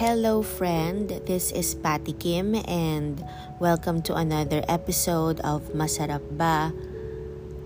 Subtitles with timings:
[0.00, 1.12] Hello, friend.
[1.28, 3.20] This is Patty Kim, and
[3.60, 6.72] welcome to another episode of Masarap Ba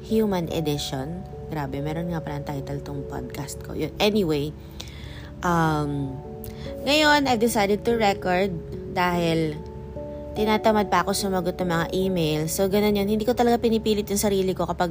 [0.02, 1.22] Human Edition.
[1.46, 3.78] Grabe, meron nga pala title tong podcast ko.
[3.78, 3.94] Yun.
[4.02, 4.50] Anyway,
[5.46, 6.18] um,
[6.82, 8.50] ngayon, I've decided to record
[8.98, 9.54] dahil
[10.34, 12.50] tinatamad pa ako sumagot ng mga email.
[12.50, 13.06] So, ganun yun.
[13.06, 14.90] Hindi ko talaga pinipilit yung sarili ko kapag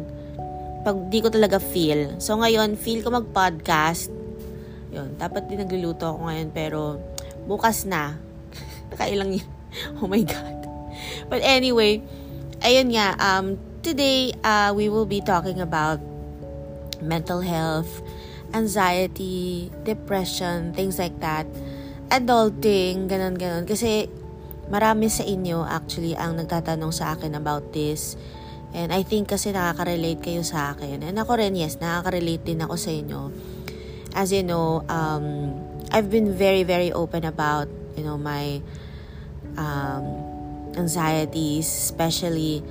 [0.87, 2.23] pag di ko talaga feel.
[2.23, 4.15] So, ngayon, feel ko mag-podcast.
[4.95, 5.19] Yun.
[5.19, 6.79] Dapat din nagluluto ako ngayon, pero
[7.45, 8.17] bukas na.
[8.93, 9.49] Nakailang yun.
[9.99, 10.69] Oh my God.
[11.33, 12.05] But anyway,
[12.61, 15.97] ayun nga, um, today, uh, we will be talking about
[17.01, 17.89] mental health,
[18.53, 21.49] anxiety, depression, things like that.
[22.13, 23.33] Adulting, ganun.
[23.65, 24.05] Kasi,
[24.71, 28.15] marami sa inyo actually ang nagtatanong sa akin about this.
[28.73, 31.05] And I think kasi nakaka-relate kayo sa akin.
[31.05, 33.21] And ako rin, yes, nakaka-relate din ako sa inyo.
[34.17, 35.53] As you know, um,
[35.93, 38.65] I've been very, very open about, you know, my
[39.61, 42.65] um, anxieties, especially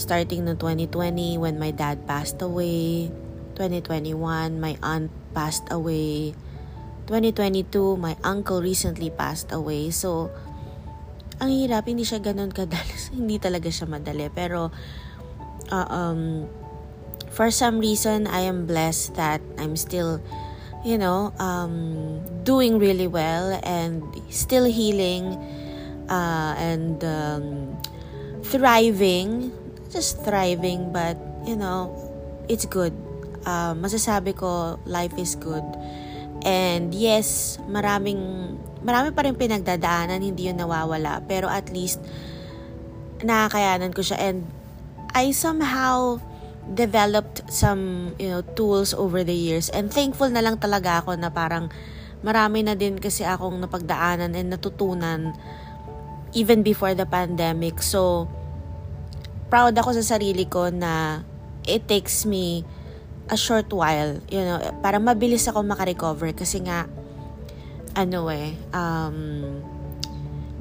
[0.00, 3.12] starting no 2020 when my dad passed away,
[3.60, 4.16] 2021
[4.56, 6.32] my aunt passed away,
[7.04, 9.92] 2022 my uncle recently passed away.
[9.92, 10.32] So,
[11.36, 12.96] ang hirap, hindi siya ganun kadali.
[13.20, 14.32] hindi talaga siya madali.
[14.32, 14.72] Pero,
[15.68, 16.48] uh, um,
[17.28, 20.24] for some reason, I am blessed that I'm still
[20.86, 25.34] you know, um, doing really well and still healing
[26.06, 27.74] uh, and um,
[28.46, 29.50] thriving.
[29.90, 31.90] Just thriving, but, you know,
[32.46, 32.94] it's good.
[33.42, 35.66] Uh, masasabi ko, life is good.
[36.46, 38.54] And yes, maraming,
[38.86, 41.26] marami pa rin pinagdadaanan, hindi yun nawawala.
[41.26, 41.98] Pero at least,
[43.26, 44.22] nakakayanan ko siya.
[44.22, 44.46] And
[45.10, 46.22] I somehow
[46.74, 49.70] developed some, you know, tools over the years.
[49.70, 51.70] And thankful na lang talaga ako na parang
[52.26, 55.36] marami na din kasi akong napagdaanan and natutunan
[56.34, 57.78] even before the pandemic.
[57.84, 58.26] So,
[59.46, 61.22] proud ako sa sarili ko na
[61.66, 62.66] it takes me
[63.30, 66.86] a short while, you know, para mabilis ako makarecover kasi nga,
[67.94, 69.18] ano eh, um,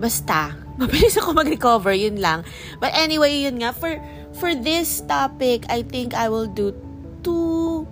[0.02, 2.42] basta, mabilis ako mag-recover, yun lang.
[2.82, 4.02] But anyway, yun nga, for,
[4.40, 6.76] for this topic, I think I will do
[7.24, 7.88] two,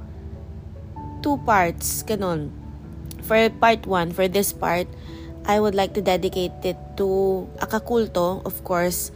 [1.24, 2.52] two parts, ganun.
[3.24, 4.88] For part one, for this part,
[5.48, 9.12] I would like to dedicate it to Akakulto, of course,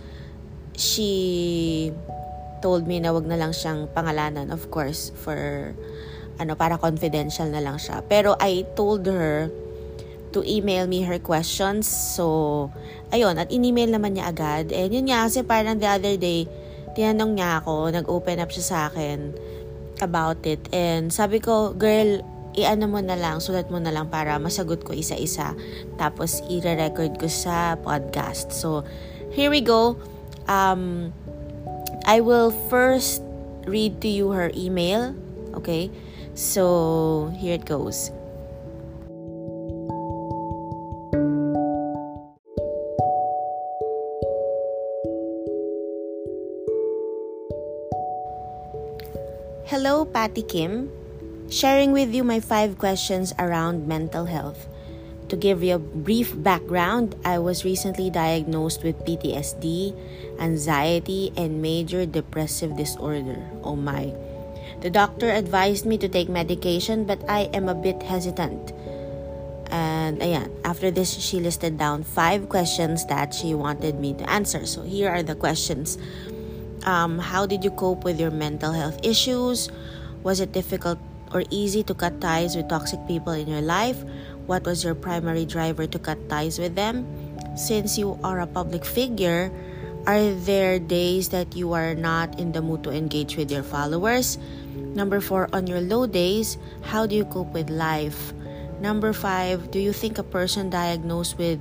[0.75, 1.91] she
[2.61, 5.71] told me na wag na lang siyang pangalanan, of course, for
[6.39, 8.03] ano, para confidential na lang siya.
[8.07, 9.51] Pero I told her
[10.31, 11.87] to email me her questions.
[11.87, 12.69] So,
[13.11, 14.71] ayun, at in-email naman niya agad.
[14.71, 16.45] And yun nga, kasi parang the other day,
[16.97, 19.37] tinanong niya ako, nag-open up siya sa akin
[20.01, 20.65] about it.
[20.73, 22.25] And sabi ko, girl,
[22.57, 25.53] i-ano mo na lang, sulat mo na lang para masagot ko isa-isa.
[26.01, 28.49] Tapos, i-record ko sa podcast.
[28.49, 28.81] So,
[29.29, 30.01] here we go.
[30.49, 31.13] Um,
[32.09, 33.21] I will first
[33.69, 35.13] read to you her email.
[35.53, 35.93] Okay?
[36.33, 38.09] So, here it goes.
[50.13, 50.91] Patty Kim.
[51.49, 54.67] Sharing with you my five questions around mental health.
[55.29, 59.91] To give you a brief background, I was recently diagnosed with PTSD,
[60.39, 63.43] anxiety, and major depressive disorder.
[63.63, 64.13] Oh my.
[64.79, 68.71] The doctor advised me to take medication, but I am a bit hesitant.
[69.67, 74.65] And ayan, after this, she listed down five questions that she wanted me to answer.
[74.65, 75.97] So here are the questions.
[76.87, 79.67] Um, how did you cope with your mental health issues?
[80.23, 80.99] Was it difficult
[81.33, 83.97] or easy to cut ties with toxic people in your life?
[84.45, 87.05] What was your primary driver to cut ties with them?
[87.55, 89.51] Since you are a public figure,
[90.07, 94.37] are there days that you are not in the mood to engage with your followers?
[94.95, 98.31] Number four, on your low days, how do you cope with life?
[98.79, 101.59] Number five, do you think a person diagnosed with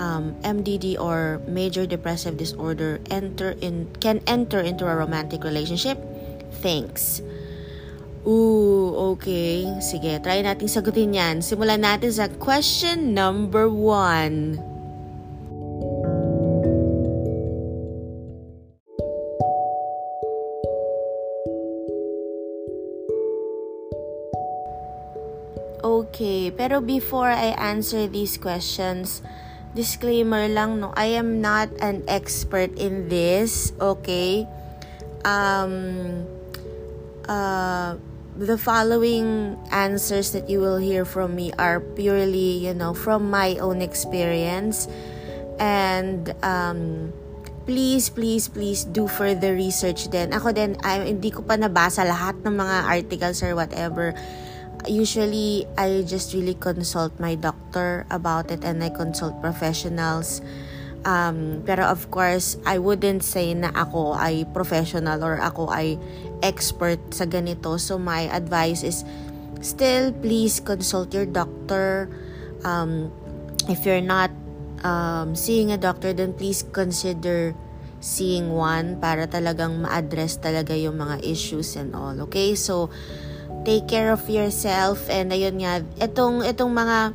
[0.00, 6.00] um, MDD or major depressive disorder enter in can enter into a romantic relationship?
[6.64, 7.22] Thanks.
[8.28, 9.64] Ooh, okay.
[9.80, 11.40] Sige, try natin sagutin yan.
[11.40, 14.60] Simulan natin sa question number one.
[25.80, 29.24] Okay, pero before I answer these questions,
[29.72, 34.44] disclaimer lang no, I am not an expert in this, okay?
[35.24, 36.28] Um
[37.24, 37.96] uh
[38.40, 43.60] the following answers that you will hear from me are purely, you know, from my
[43.60, 44.88] own experience.
[45.60, 47.12] And um,
[47.66, 50.32] please, please, please do further research din.
[50.32, 54.16] Ako din, I, hindi ko pa nabasa lahat ng mga articles or whatever.
[54.88, 60.40] Usually, I just really consult my doctor about it and I consult professionals.
[61.04, 66.00] Um, pero of course, I wouldn't say na ako ay professional or ako ay
[66.40, 67.76] expert sa ganito.
[67.80, 69.04] So my advice is
[69.60, 72.08] still please consult your doctor.
[72.64, 73.12] Um,
[73.68, 74.32] if you're not
[74.84, 77.54] um, seeing a doctor, then please consider
[78.00, 82.16] seeing one para talagang ma-address talaga yung mga issues and all.
[82.28, 82.56] Okay?
[82.56, 82.88] So,
[83.68, 87.12] take care of yourself and ayun nga, itong, itong mga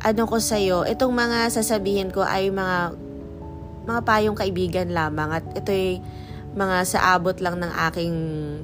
[0.00, 2.96] ano ko sa'yo, itong mga sasabihin ko ay mga
[3.84, 6.00] mga payong kaibigan lamang at ito'y
[6.56, 8.14] mga sa abot lang ng aking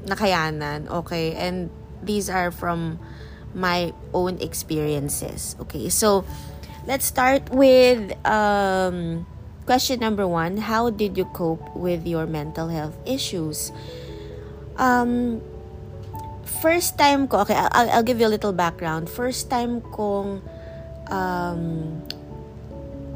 [0.06, 0.88] nakayanan.
[1.05, 1.35] Okay?
[1.35, 1.71] And
[2.03, 2.99] these are from
[3.55, 5.56] my own experiences.
[5.61, 5.88] Okay?
[5.88, 6.27] So,
[6.87, 9.27] Let's start with um,
[9.67, 10.56] question number one.
[10.56, 13.75] How did you cope with your mental health issues?
[14.79, 15.43] Um,
[16.62, 19.11] first time ko, okay, I'll, I'll give you a little background.
[19.11, 20.47] First time kong
[21.11, 22.06] um,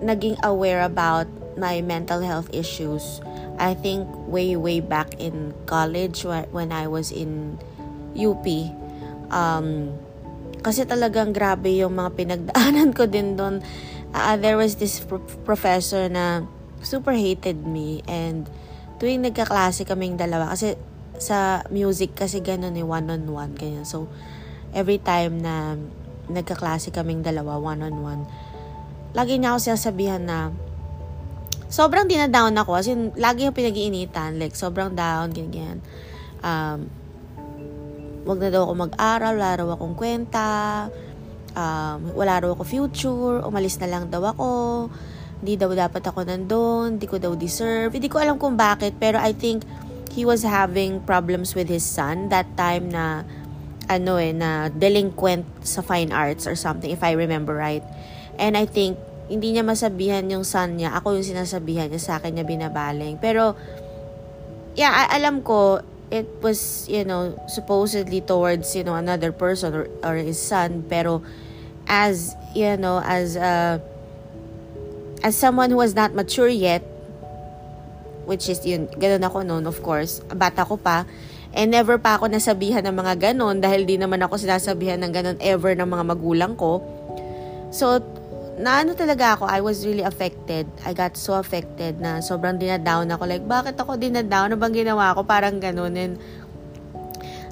[0.02, 3.22] naging aware about my mental health issues,
[3.58, 7.58] I think way, way back in college when I was in
[8.14, 8.44] UP.
[9.30, 9.94] Um,
[10.60, 13.64] kasi talagang grabe yung mga pinagdaanan ko din doon.
[14.10, 16.44] Uh, there was this pro- professor na
[16.82, 18.50] super hated me and
[18.98, 20.76] tuwing nagkaklase kaming dalawa kasi
[21.20, 23.86] sa music kasi ganun eh one-on-one ganyan.
[23.86, 24.10] So
[24.74, 25.78] every time na
[26.28, 28.50] nagkaklase kaming dalawa one-on-one
[29.10, 30.54] lagi niya ako sinasabihan na
[31.70, 35.78] sobrang dinadown ako as in lagi yung pinag-iinitan like sobrang down ganyan
[36.42, 36.90] um,
[38.24, 40.50] wag na daw ako mag-aral, wala raw akong kwenta,
[41.56, 44.50] um, wala raw ako future, umalis na lang daw ako,
[45.40, 47.96] hindi daw dapat ako nandun, hindi ko daw deserve.
[47.96, 49.64] Hindi ko alam kung bakit, pero I think
[50.12, 53.24] he was having problems with his son that time na
[53.90, 57.82] ano eh, na delinquent sa fine arts or something, if I remember right.
[58.38, 59.00] And I think,
[59.30, 63.14] hindi niya masabihan yung son niya, ako yung sinasabihan niya sa akin niya binabaling.
[63.22, 63.54] Pero,
[64.74, 65.78] yeah, alam ko,
[66.10, 70.82] it was, you know, supposedly towards, you know, another person or, or his son.
[70.90, 71.22] Pero
[71.86, 73.78] as, you know, as uh,
[75.22, 76.82] as someone who was not mature yet,
[78.26, 81.06] which is yun, ganun ako noon, of course, bata ko pa,
[81.54, 85.38] and never pa ako nasabihan ng mga ganon dahil di naman ako sinasabihan ng ganon
[85.38, 86.82] ever ng mga magulang ko.
[87.70, 88.02] So,
[88.60, 90.68] na ano talaga ako, I was really affected.
[90.84, 93.24] I got so affected na sobrang dinadown ako.
[93.24, 94.52] Like, bakit ako dinadown?
[94.52, 95.24] Ano bang ginawa ko?
[95.24, 95.96] Parang ganun.
[95.96, 96.20] And,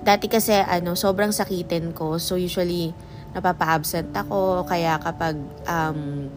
[0.05, 2.20] dati kasi, ano, sobrang sakitin ko.
[2.20, 2.93] So, usually,
[3.32, 4.69] napapa-absent ako.
[4.69, 6.28] Kaya kapag um,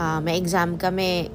[0.00, 1.28] uh, may exam kami,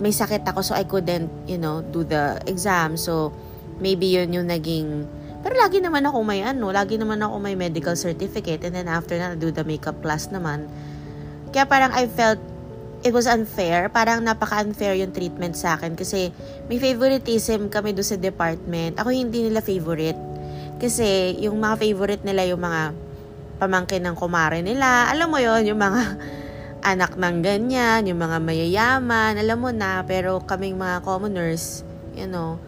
[0.00, 2.96] may sakit ako so I couldn't, you know, do the exam.
[2.96, 3.36] So,
[3.76, 5.04] maybe yun yung naging...
[5.44, 8.66] Pero lagi naman ako may ano, lagi naman ako may medical certificate.
[8.66, 10.66] And then after na, do the makeup class naman
[11.50, 12.40] kaya parang I felt
[13.06, 13.86] it was unfair.
[13.92, 16.34] Parang napaka-unfair yung treatment sa akin kasi
[16.66, 18.98] may favoritism kami doon sa department.
[18.98, 20.18] Ako hindi nila favorite.
[20.82, 22.92] Kasi yung mga favorite nila yung mga
[23.56, 25.08] pamangkin ng kumare nila.
[25.08, 26.02] Alam mo yon yung mga
[26.92, 30.04] anak ng ganyan, yung mga mayayaman, alam mo na.
[30.04, 31.82] Pero kaming mga commoners,
[32.12, 32.60] you know,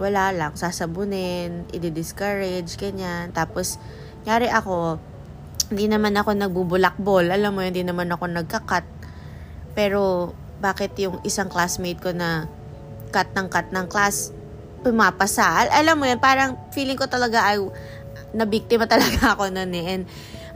[0.00, 0.52] wala lang.
[0.56, 3.34] Sasabunin, i-discourage, ganyan.
[3.34, 3.76] Tapos,
[4.24, 4.96] nyari ako,
[5.70, 7.30] hindi naman ako nagbubulakbol.
[7.30, 8.82] Alam mo, hindi naman ako nagka-cut.
[9.78, 12.50] Pero, bakit yung isang classmate ko na
[13.14, 14.34] cut ng cut ng class,
[14.82, 15.70] pumapasa?
[15.70, 17.62] Alam mo yan, parang feeling ko talaga ay
[18.34, 19.86] nabiktima talaga ako noon eh.
[19.94, 20.02] And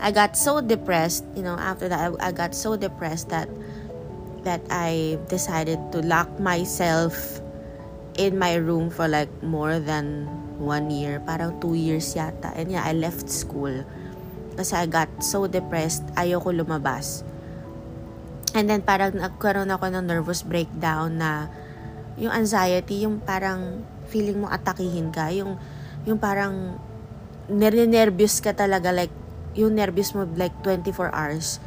[0.02, 3.46] I got so depressed, you know, after that, I, I got so depressed that
[4.42, 7.40] that I decided to lock myself
[8.20, 10.28] in my room for like more than
[10.60, 11.22] one year.
[11.24, 12.52] Parang two years yata.
[12.52, 13.86] And yeah, I left school
[14.54, 17.26] kasi I got so depressed, ayoko lumabas.
[18.54, 21.50] And then parang nagkaroon ako ng nervous breakdown na
[22.14, 25.58] yung anxiety, yung parang feeling mo atakihin ka, yung
[26.06, 26.78] yung parang
[27.50, 29.12] nervous ka talaga like
[29.58, 31.58] yung nervous mo like 24 hours.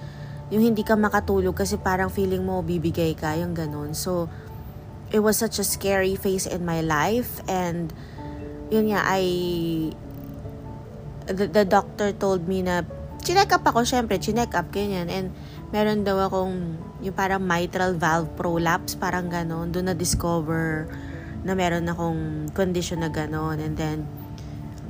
[0.47, 3.91] Yung hindi ka makatulog kasi parang feeling mo bibigay ka, yung ganun.
[3.91, 4.31] So,
[5.11, 7.91] it was such a scary phase in my life and
[8.71, 9.23] yun nga, I
[11.27, 12.83] the, the doctor told me na
[13.27, 15.11] chinek up ako, syempre, chinek up, ganyan.
[15.11, 15.35] And
[15.75, 19.75] meron daw akong yung parang mitral valve prolapse, parang ganon.
[19.75, 20.87] Doon na-discover
[21.43, 23.59] na meron akong condition na ganon.
[23.59, 24.07] And then,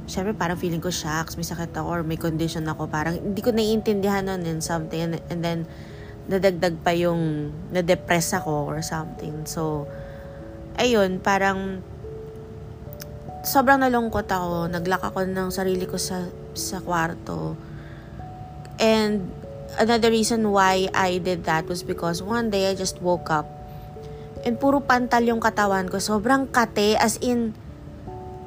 [0.05, 2.87] syempre parang feeling ko shocks, may sakit ako or may condition ako.
[2.87, 5.01] Parang hindi ko naiintindihan nun and something.
[5.01, 5.59] And, and then,
[6.27, 9.47] nadagdag pa yung na-depress ako or something.
[9.49, 9.87] So,
[10.77, 11.81] ayun, parang
[13.47, 14.67] sobrang nalungkot ako.
[14.67, 17.55] Naglak ako ng sarili ko sa, sa kwarto.
[18.77, 19.31] And
[19.79, 23.47] another reason why I did that was because one day I just woke up
[24.43, 25.97] and puro pantal yung katawan ko.
[25.97, 27.55] Sobrang kate, as in,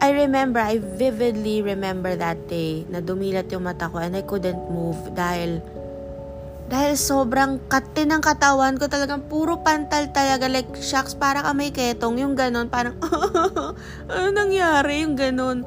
[0.00, 4.70] I remember, I vividly remember that day na dumilat yung mata ko and I couldn't
[4.72, 5.60] move dahil
[6.70, 12.22] dahil sobrang kate ng katawan ko talagang puro pantal talaga like shocks para ka ketong
[12.22, 12.94] yung ganon parang
[14.06, 15.66] ano nangyari yung ganon.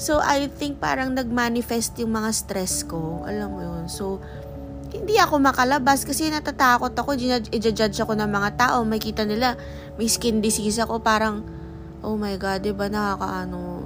[0.00, 3.92] So I think parang nagmanifest yung mga stress ko alam mo yun.
[3.92, 4.24] So
[4.88, 7.12] hindi ako makalabas kasi natatakot ako
[7.52, 9.52] i-judge ako ng mga tao may kita nila
[10.00, 11.44] may skin disease ako parang
[12.00, 13.84] oh my god diba nakakaano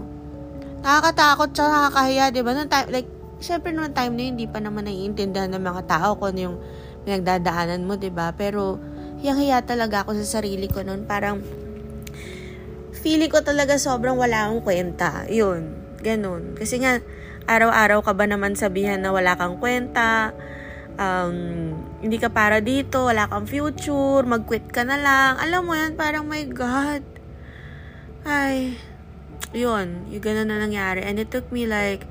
[0.79, 3.11] nakakatakot tsaka nakakahiya diba nung time like
[3.43, 6.57] syempre naman time na yun, hindi pa naman naiintindihan ng mga tao kung ano yung
[7.03, 8.27] pinagdadaanan mo, ba diba?
[8.39, 8.79] Pero,
[9.21, 11.05] hiyang-hiya talaga ako sa sarili ko noon.
[11.05, 11.43] Parang,
[13.03, 15.27] feeling ko talaga sobrang wala akong kwenta.
[15.27, 16.55] Yun, ganun.
[16.55, 17.03] Kasi nga,
[17.51, 20.31] araw-araw ka ba naman sabihan na wala kang kwenta,
[20.95, 25.33] um, hindi ka para dito, wala kang future, mag-quit ka na lang.
[25.43, 27.03] Alam mo yan, parang my God.
[28.23, 28.79] Ay,
[29.51, 31.03] yun, yung ganun na nangyari.
[31.03, 32.07] And it took me like,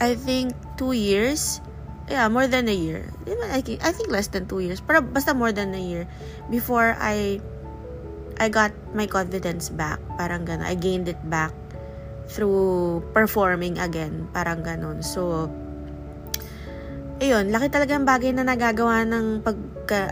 [0.00, 1.60] I think two years.
[2.04, 3.08] Yeah, more than a year.
[3.48, 4.80] I think, I think less than two years.
[4.84, 6.04] Pero basta more than a year
[6.52, 7.40] before I
[8.36, 10.02] I got my confidence back.
[10.18, 10.66] Parang gano'n.
[10.66, 11.54] I gained it back
[12.28, 14.26] through performing again.
[14.34, 15.00] Parang gano'n.
[15.00, 15.48] So,
[17.22, 19.58] ayun, laki talaga ang bagay na nagagawa ng pag,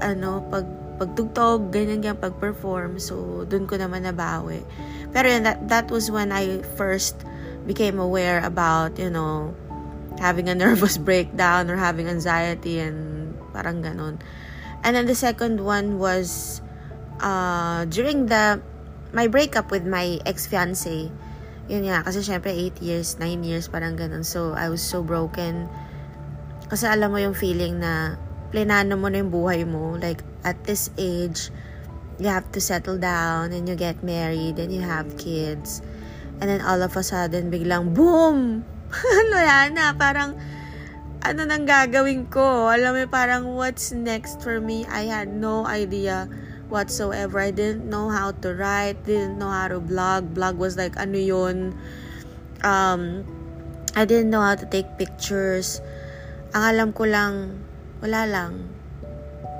[0.01, 0.67] ano, pag,
[1.03, 3.03] pagtugtog, ganyan ganyan, pag-perform.
[3.03, 4.62] So, dun ko naman nabawi.
[5.11, 7.19] Pero yun, that, that was when I first
[7.67, 9.51] became aware about, you know,
[10.19, 14.19] having a nervous breakdown or having anxiety and parang ganon.
[14.83, 16.61] And then the second one was
[17.23, 18.61] uh, during the
[19.12, 21.12] my breakup with my ex-fiance.
[21.71, 24.26] Yun nga, kasi syempre 8 years, 9 years, parang ganon.
[24.26, 25.69] So, I was so broken.
[26.66, 28.19] Kasi alam mo yung feeling na
[28.50, 29.95] plenano mo na yung buhay mo.
[30.00, 31.52] Like, at this age,
[32.19, 35.85] you have to settle down and you get married and you have kids.
[36.42, 38.66] And then all of a sudden, biglang boom!
[39.33, 40.37] wala na, parang,
[41.25, 42.69] ano nang gagawin ko?
[42.69, 44.85] Alam mo, parang, what's next for me?
[44.91, 46.29] I had no idea
[46.69, 47.41] whatsoever.
[47.41, 50.33] I didn't know how to write, didn't know how to blog.
[50.37, 51.77] Blog was like, ano yun?
[52.65, 53.25] Um,
[53.97, 55.81] I didn't know how to take pictures.
[56.53, 57.65] Ang alam ko lang,
[58.01, 58.73] wala lang.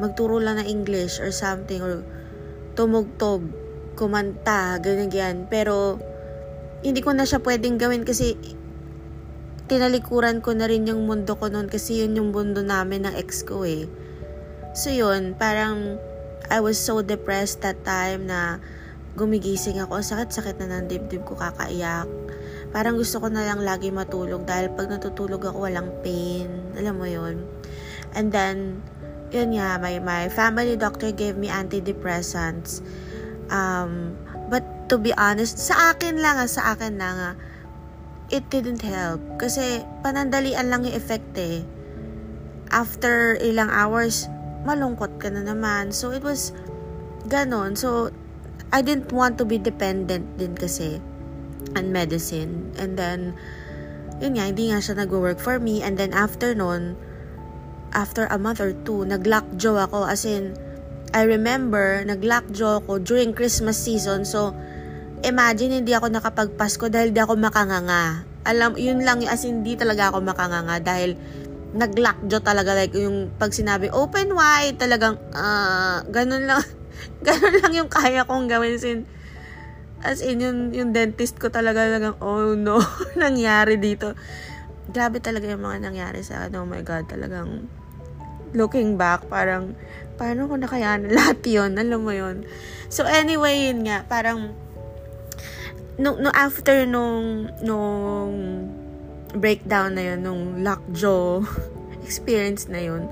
[0.01, 2.05] Magturo lang ng English or something or
[2.77, 3.49] tumugtog,
[3.97, 5.37] kumanta, ganyan yan.
[5.53, 6.01] Pero,
[6.83, 8.35] hindi ko na siya pwedeng gawin kasi
[9.73, 13.41] tinalikuran ko na rin yung mundo ko noon kasi yun yung mundo namin ng ex
[13.41, 13.89] ko eh.
[14.77, 15.97] So yun, parang
[16.53, 18.61] I was so depressed that time na
[19.17, 20.05] gumigising ako.
[20.05, 22.05] Sakit-sakit na ng dibdib ko kakaiyak.
[22.69, 26.53] Parang gusto ko na lang lagi matulog dahil pag natutulog ako walang pain.
[26.77, 27.41] Alam mo yun.
[28.13, 28.85] And then,
[29.33, 32.85] yun nga, my, my family doctor gave me antidepressants.
[33.49, 34.21] Um,
[34.53, 37.35] but to be honest, sa akin lang ah, sa akin lang ah,
[38.33, 39.21] it didn't help.
[39.37, 41.63] Kasi panandalian lang yung effect eh.
[42.73, 44.27] After ilang hours,
[44.65, 45.93] malungkot ka na naman.
[45.93, 46.57] So, it was
[47.29, 47.77] ganon.
[47.77, 48.09] So,
[48.73, 50.97] I didn't want to be dependent din kasi
[51.77, 52.73] on medicine.
[52.81, 53.37] And then,
[54.25, 55.85] yun nga, hindi nga siya nag-work for me.
[55.85, 56.97] And then, after nun,
[57.93, 60.09] after a month or two, nag-lockjaw ako.
[60.09, 60.57] As in,
[61.13, 64.25] I remember, nag-lockjaw ako during Christmas season.
[64.25, 64.57] So,
[65.23, 68.27] imagine hindi ako nakapagpasko dahil di ako makanganga.
[68.43, 71.15] Alam, yun lang, as in, hindi talaga ako makanganga dahil
[71.73, 72.75] nag-lockjaw talaga.
[72.75, 76.63] Like, yung pag sinabi, open wide, talagang, ah, uh, ganun lang,
[77.27, 78.75] ganun lang yung kaya kong gawin.
[78.77, 78.99] As in,
[80.03, 82.83] as in yung, yung dentist ko talaga, talagang, oh no,
[83.23, 84.19] nangyari dito.
[84.91, 86.59] Grabe talaga yung mga nangyari sa akin.
[86.59, 87.71] Oh my God, talagang,
[88.53, 89.79] looking back, parang,
[90.21, 91.79] paano ko nakayanan lahat yun?
[91.79, 92.45] Alam mo yun?
[92.93, 94.53] So, anyway, yun nga, parang,
[95.99, 98.33] no, no after nung nung
[99.37, 101.41] breakdown na yun, nung lockjaw
[102.07, 103.09] experience na yun,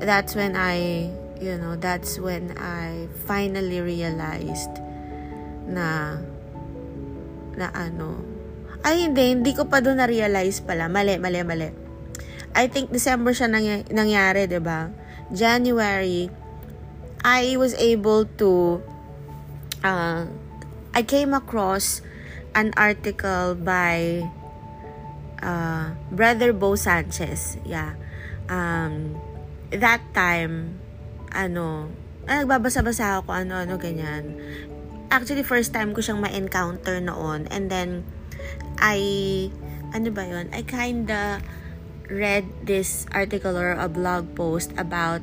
[0.00, 1.08] that's when I,
[1.40, 4.72] you know, that's when I finally realized
[5.68, 6.20] na,
[7.56, 8.20] na ano,
[8.84, 10.86] ay hindi, hindi ko pa doon na-realize pala.
[10.86, 11.68] Mali, mali, mali.
[12.54, 14.80] I think December siya nangy- nangyari, ba diba?
[15.34, 16.32] January,
[17.20, 18.80] I was able to,
[19.84, 20.24] uh,
[20.98, 22.02] I came across
[22.58, 24.26] an article by
[25.38, 27.54] uh, Brother Bo Sanchez.
[27.62, 27.94] Yeah.
[28.50, 29.14] Um,
[29.70, 30.82] that time,
[31.30, 31.86] ano,
[32.26, 34.42] ah, nagbabasa-basa ako, ano-ano, ganyan.
[35.14, 37.46] Actually, first time ko siyang ma-encounter noon.
[37.46, 38.02] And then,
[38.82, 38.98] I,
[39.94, 41.38] ano ba yon I kinda
[42.10, 45.22] read this article or a blog post about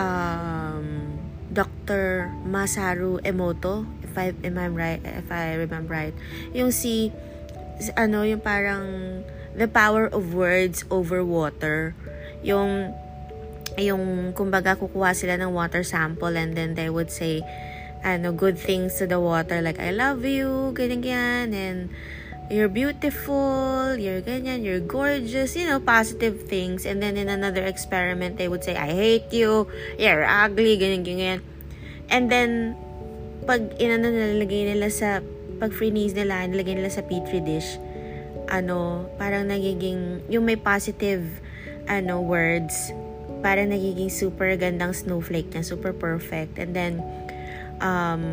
[0.00, 1.12] um,
[1.52, 2.32] Dr.
[2.48, 6.14] Masaru Emoto, if I, am I right, if I remember right.
[6.52, 7.08] Yung si,
[7.96, 9.24] ano, yung parang
[9.56, 11.96] the power of words over water.
[12.44, 12.92] Yung,
[13.80, 17.40] yung, kumbaga, kukuha sila ng water sample and then they would say,
[18.04, 21.80] ano, good things to the water, like, I love you, ganyan, ganyan, and,
[22.52, 26.84] you're beautiful, you're ganyan, you're gorgeous, you know, positive things.
[26.84, 31.40] And then in another experiment, they would say, I hate you, you're ugly, ganyan, ganyan.
[32.10, 32.76] And then,
[33.42, 35.22] pag inano nilagay nila sa
[35.62, 37.78] pag freeze nila, nilagay nila sa petri dish,
[38.50, 41.22] ano, parang nagiging, yung may positive,
[41.86, 42.90] ano, words,
[43.46, 46.58] parang nagiging super gandang snowflake na, super perfect.
[46.58, 46.98] And then,
[47.78, 48.24] um,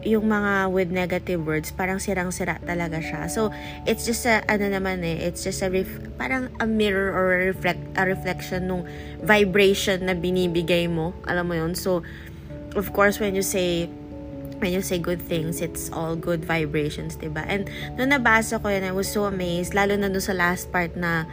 [0.00, 3.28] yung mga with negative words, parang sirang-sira talaga siya.
[3.28, 3.52] So,
[3.84, 7.52] it's just a, ano naman eh, it's just a, ref, parang a mirror or a,
[7.52, 8.88] reflect, a reflection nung
[9.20, 11.12] vibration na binibigay mo.
[11.28, 11.76] Alam mo yun?
[11.76, 12.00] So,
[12.72, 13.92] of course, when you say
[14.62, 17.42] when you say good things, it's all good vibrations, diba?
[17.50, 17.66] And
[17.98, 21.26] nung nabasa ko yan, I was so amazed, lalo na doon sa last part na,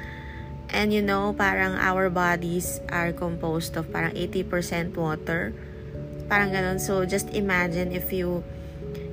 [0.73, 5.53] and you know, parang our bodies are composed of parang 80% water.
[6.25, 6.81] Parang ganun.
[6.81, 8.41] So, just imagine if you,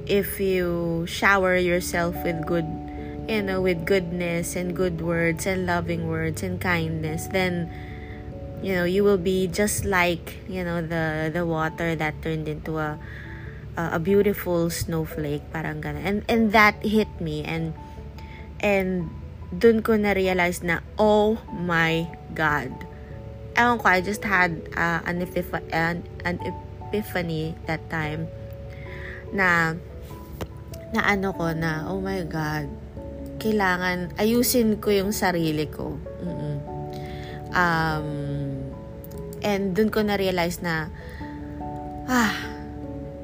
[0.09, 2.69] if you shower yourself with good,
[3.29, 7.69] you know, with goodness and good words and loving words and kindness, then,
[8.65, 12.77] you know, you will be just like, you know, the, the water that turned into
[12.77, 13.01] a,
[13.77, 16.03] uh, a beautiful snowflake parang ganun.
[16.03, 17.45] And and that hit me.
[17.45, 17.77] And
[18.61, 19.13] and
[19.53, 22.73] dun ko na realize na oh my god.
[23.57, 28.29] Ewan ko I just had uh, an, epiph- an, an epiphany that time
[29.33, 29.75] na
[30.93, 32.69] na ano ko na oh my god
[33.43, 35.99] kailangan ayusin ko yung sarili ko.
[36.25, 36.57] Mm-mm.
[37.57, 38.09] um
[39.41, 40.93] and dun ko na realize na
[42.07, 42.56] ah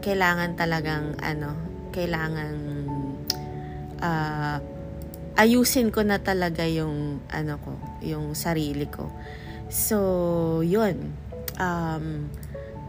[0.02, 1.54] kailangan talagang ano,
[1.94, 2.54] kailangan
[4.02, 4.58] uh,
[5.38, 7.72] ayusin ko na talaga yung ano ko,
[8.04, 9.08] yung sarili ko.
[9.72, 11.16] So, yun.
[11.56, 12.28] Um,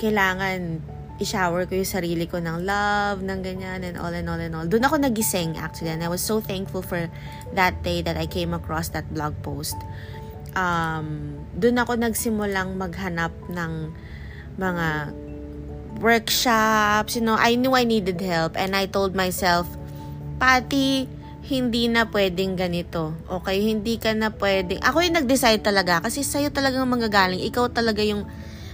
[0.02, 0.84] kailangan
[1.22, 4.68] i-shower ko yung sarili ko ng love, ng ganyan, and all and all and all.
[4.68, 7.08] Doon ako nagising actually, and I was so thankful for
[7.54, 9.78] that day that I came across that blog post.
[10.58, 13.94] Um, doon ako nagsimulang maghanap ng
[14.58, 14.88] mga
[16.00, 19.70] workshops, you know, I knew I needed help and I told myself,
[20.42, 21.08] Pati,
[21.44, 23.14] hindi na pwedeng ganito.
[23.28, 24.80] Okay, hindi ka na pwedeng.
[24.80, 27.44] Ako yung nag-decide talaga kasi sa'yo talagang manggagaling.
[27.44, 28.24] Ikaw talaga yung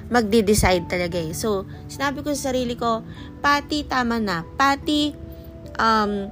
[0.10, 1.34] magde-decide talaga eh.
[1.34, 3.02] So, sinabi ko sa sarili ko,
[3.42, 4.46] Pati, tama na.
[4.46, 5.14] Pati,
[5.78, 6.30] um,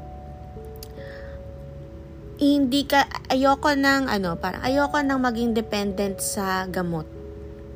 [2.38, 7.16] hindi ka, ayoko ng, ano, parang ayoko nang maging dependent sa gamot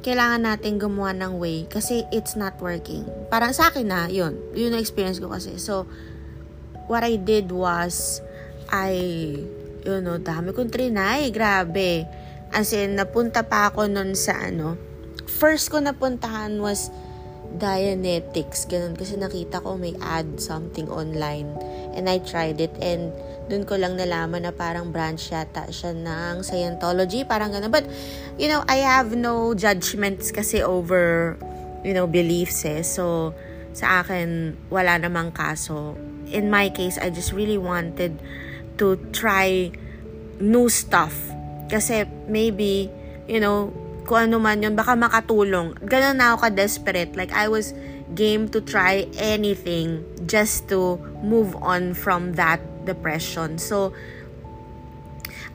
[0.01, 3.05] kailangan natin gumawa ng way kasi it's not working.
[3.29, 4.33] Parang sa akin na, yun.
[4.57, 5.61] Yun na experience ko kasi.
[5.61, 5.85] So,
[6.89, 8.19] what I did was,
[8.73, 8.97] I,
[9.85, 11.29] you know, dami kong trinay.
[11.29, 12.09] Grabe.
[12.51, 14.75] As in, napunta pa ako nun sa ano.
[15.29, 16.91] First ko napuntahan was
[17.55, 18.67] Dianetics.
[18.69, 18.95] Ganun.
[18.95, 21.51] Kasi nakita ko may ad something online.
[21.95, 22.71] And I tried it.
[22.79, 23.11] And
[23.51, 27.67] doon ko lang nalaman na parang branch yata siya ng Scientology, parang gano'n.
[27.67, 27.83] But,
[28.39, 31.35] you know, I have no judgments kasi over,
[31.83, 32.79] you know, beliefs eh.
[32.79, 33.35] So,
[33.75, 35.99] sa akin, wala namang kaso.
[36.31, 38.15] In my case, I just really wanted
[38.79, 39.75] to try
[40.39, 41.11] new stuff.
[41.67, 42.87] Kasi maybe,
[43.27, 45.77] you know, kung ano man yun, baka makatulong.
[45.85, 47.13] Ganun na ako ka-desperate.
[47.13, 47.73] Like, I was
[48.15, 53.57] game to try anything just to move on from that depression.
[53.57, 53.93] So,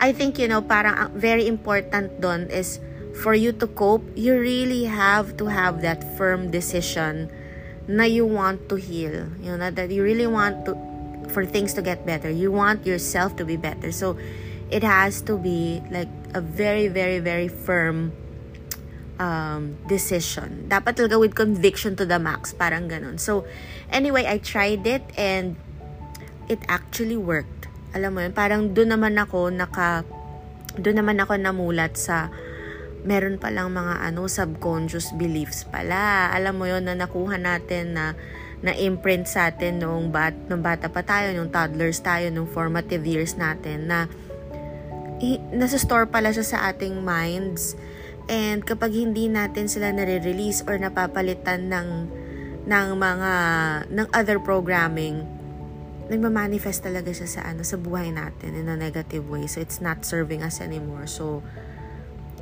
[0.00, 2.80] I think, you know, parang very important doon is
[3.16, 7.32] for you to cope, you really have to have that firm decision
[7.88, 9.28] na you want to heal.
[9.40, 10.76] You know, that you really want to,
[11.32, 12.30] for things to get better.
[12.30, 13.90] You want yourself to be better.
[13.90, 14.16] So,
[14.70, 18.12] it has to be like a very, very, very firm
[19.16, 20.68] um, decision.
[20.68, 22.52] Dapat talaga with conviction to the max.
[22.52, 23.20] Parang ganun.
[23.20, 23.44] So,
[23.92, 25.56] anyway, I tried it and
[26.48, 27.68] it actually worked.
[27.96, 30.04] Alam mo yun, parang doon naman ako naka,
[30.76, 32.28] doon naman ako namulat sa
[33.06, 36.28] meron pa lang mga ano subconscious beliefs pala.
[36.34, 38.18] Alam mo yon na nakuha natin na
[38.64, 43.06] na imprint sa atin noong bat nung bata pa tayo, nung toddlers tayo, nung formative
[43.06, 44.10] years natin na
[45.54, 47.78] nasa store pala siya sa ating minds.
[48.26, 51.88] And kapag hindi natin sila nare-release or napapalitan ng
[52.66, 53.32] ng mga
[53.86, 55.22] ng other programming,
[56.10, 59.46] nagma-manifest talaga siya sa ano sa buhay natin in a negative way.
[59.46, 61.06] So it's not serving us anymore.
[61.06, 61.46] So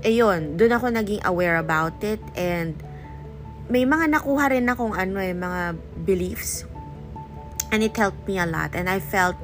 [0.01, 2.21] ayun, doon ako naging aware about it.
[2.33, 2.81] And
[3.69, 5.77] may mga nakuha rin akong ano eh, mga
[6.09, 6.65] beliefs.
[7.69, 8.73] And it helped me a lot.
[8.73, 9.37] And I felt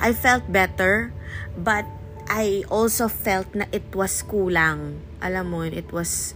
[0.00, 1.12] I felt better.
[1.52, 1.84] But
[2.32, 6.34] I also felt na it was kulang alam mo it was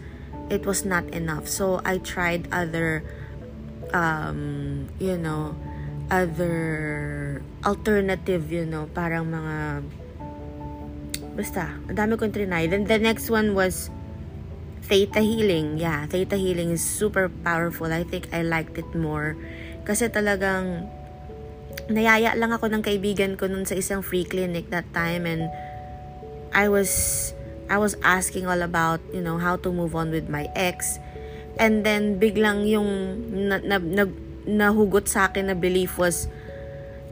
[0.49, 3.03] it was not enough so I tried other
[3.90, 5.59] um you know
[6.09, 9.59] other alternative you know parang mga
[11.35, 13.90] basta ang dami kong trinay then the next one was
[14.87, 15.83] Theta Healing.
[15.83, 17.90] Yeah, Theta Healing is super powerful.
[17.90, 19.35] I think I liked it more.
[19.83, 20.87] Kasi talagang
[21.90, 25.51] nayaya lang ako ng kaibigan ko nun sa isang free clinic that time and
[26.55, 26.90] I was
[27.66, 30.98] I was asking all about, you know, how to move on with my ex.
[31.57, 32.88] And then biglang yung
[33.48, 34.05] na, na, na,
[34.46, 36.31] nahugot sa akin na belief was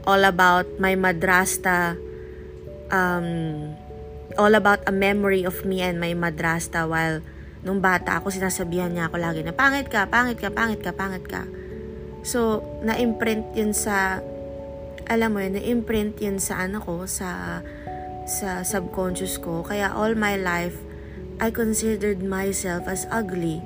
[0.07, 1.97] all about my madrasta
[2.93, 3.73] um
[4.37, 7.19] all about a memory of me and my madrasta while
[7.65, 11.25] nung bata ako, sinasabihan niya ako lagi na pangit ka, pangit ka, pangit ka, pangit
[11.25, 11.49] ka.
[12.21, 14.21] So, na-imprint yun sa,
[15.09, 17.59] alam mo yun, na-imprint yun sa ano ko, sa,
[18.25, 19.61] sa subconscious ko.
[19.61, 20.75] Kaya all my life,
[21.37, 23.61] I considered myself as ugly.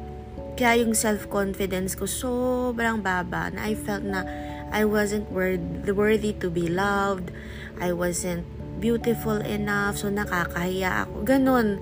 [0.59, 4.27] Kaya yung self-confidence ko sobrang baba na I felt na
[4.69, 7.31] I wasn't worth, worthy to be loved.
[7.79, 8.43] I wasn't
[8.83, 9.97] beautiful enough.
[9.97, 11.25] So, nakakahiya ako.
[11.25, 11.79] Ganon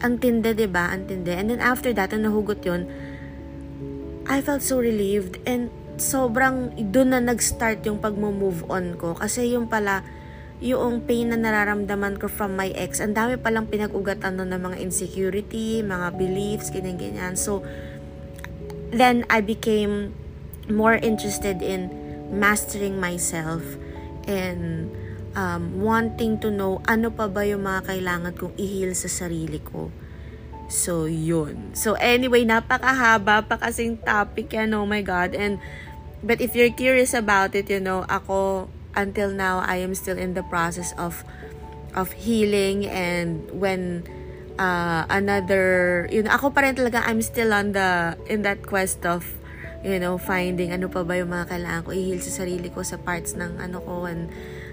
[0.00, 0.96] ang tinde, ba?
[0.96, 1.36] Ang tinde.
[1.36, 2.88] And then after that, nung nahugot yun,
[4.24, 5.68] I felt so relieved and
[6.00, 9.12] sobrang doon na nag-start yung pag-move on ko.
[9.12, 10.00] Kasi yung pala,
[10.60, 14.76] yung pain na nararamdaman ko from my ex, ang dami palang pinag-ugatan nun ng mga
[14.84, 17.32] insecurity, mga beliefs, ganyan-ganyan.
[17.32, 17.64] So,
[18.92, 20.12] then I became
[20.68, 21.88] more interested in
[22.28, 23.64] mastering myself
[24.28, 24.92] and
[25.34, 29.88] um, wanting to know ano pa ba yung mga kailangan kong i-heal sa sarili ko.
[30.70, 31.74] So, yun.
[31.74, 35.34] So, anyway, napakahaba pa kasing topic yan, oh my God.
[35.34, 35.58] And,
[36.22, 40.34] but if you're curious about it, you know, ako, until now, I am still in
[40.34, 41.24] the process of,
[41.94, 44.04] of healing and when,
[44.58, 49.06] uh, another, you know, ako pa rin talaga, I'm still on the, in that quest
[49.06, 49.26] of,
[49.82, 53.00] you know, finding ano pa ba yung mga kailangan ko i-heal sa sarili ko, sa
[53.00, 54.28] parts ng ano ko, and,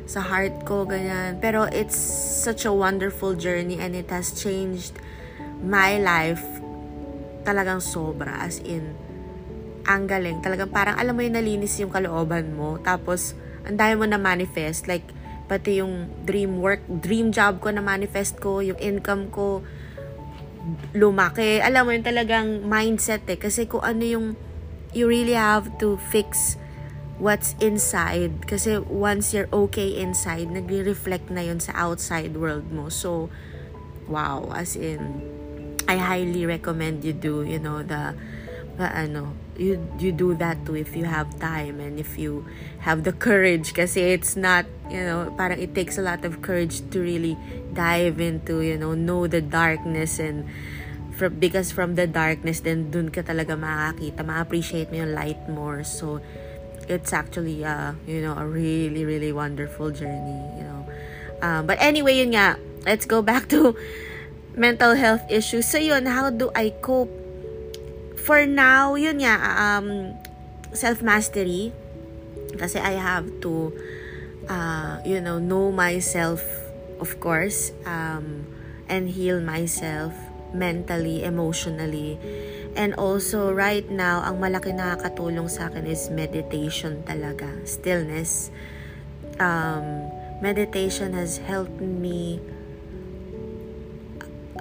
[0.08, 1.38] sa heart ko, ganyan.
[1.44, 2.00] Pero it's
[2.42, 4.96] such a wonderful journey and it has changed
[5.60, 6.42] my life
[7.44, 8.40] talagang sobra.
[8.40, 8.96] As in,
[9.84, 10.40] ang galing.
[10.40, 12.80] Talagang parang alam mo yung nalinis yung kalooban mo.
[12.80, 14.86] Tapos, ang dami mo na manifest.
[14.86, 15.08] Like,
[15.48, 19.64] pati yung dream work, dream job ko na manifest ko, yung income ko,
[20.92, 21.64] lumaki.
[21.64, 23.40] Alam mo yung talagang mindset eh.
[23.40, 24.26] Kasi kung ano yung,
[24.92, 26.60] you really have to fix
[27.18, 28.46] what's inside.
[28.46, 32.92] Kasi once you're okay inside, nagre-reflect na yun sa outside world mo.
[32.92, 33.32] So,
[34.12, 34.52] wow.
[34.52, 35.24] As in,
[35.88, 38.12] I highly recommend you do, you know, the,
[38.76, 42.46] the ano, you, you do that too if you have time and if you
[42.80, 43.74] have the courage.
[43.74, 47.38] Kasi it's not, you know, parang it takes a lot of courage to really
[47.74, 50.46] dive into, you know, know the darkness and
[51.18, 55.84] from, because from the darkness, then dun ka talaga makakita, ma-appreciate mo yung light more.
[55.84, 56.22] So,
[56.88, 60.88] it's actually uh, you know a really really wonderful journey you know
[61.42, 62.56] um, but anyway yun nga
[62.88, 63.76] let's go back to
[64.56, 67.12] mental health issues so yun how do I cope
[68.28, 70.12] for now yun nga um,
[70.76, 71.72] self mastery
[72.60, 73.72] kasi I have to
[74.52, 76.44] uh, you know know myself
[77.00, 78.44] of course um,
[78.92, 80.12] and heal myself
[80.52, 82.20] mentally emotionally
[82.78, 87.50] And also, right now, ang malaki nakakatulong sa akin is meditation talaga.
[87.66, 88.54] Stillness.
[89.42, 90.14] Um,
[90.46, 92.38] meditation has helped me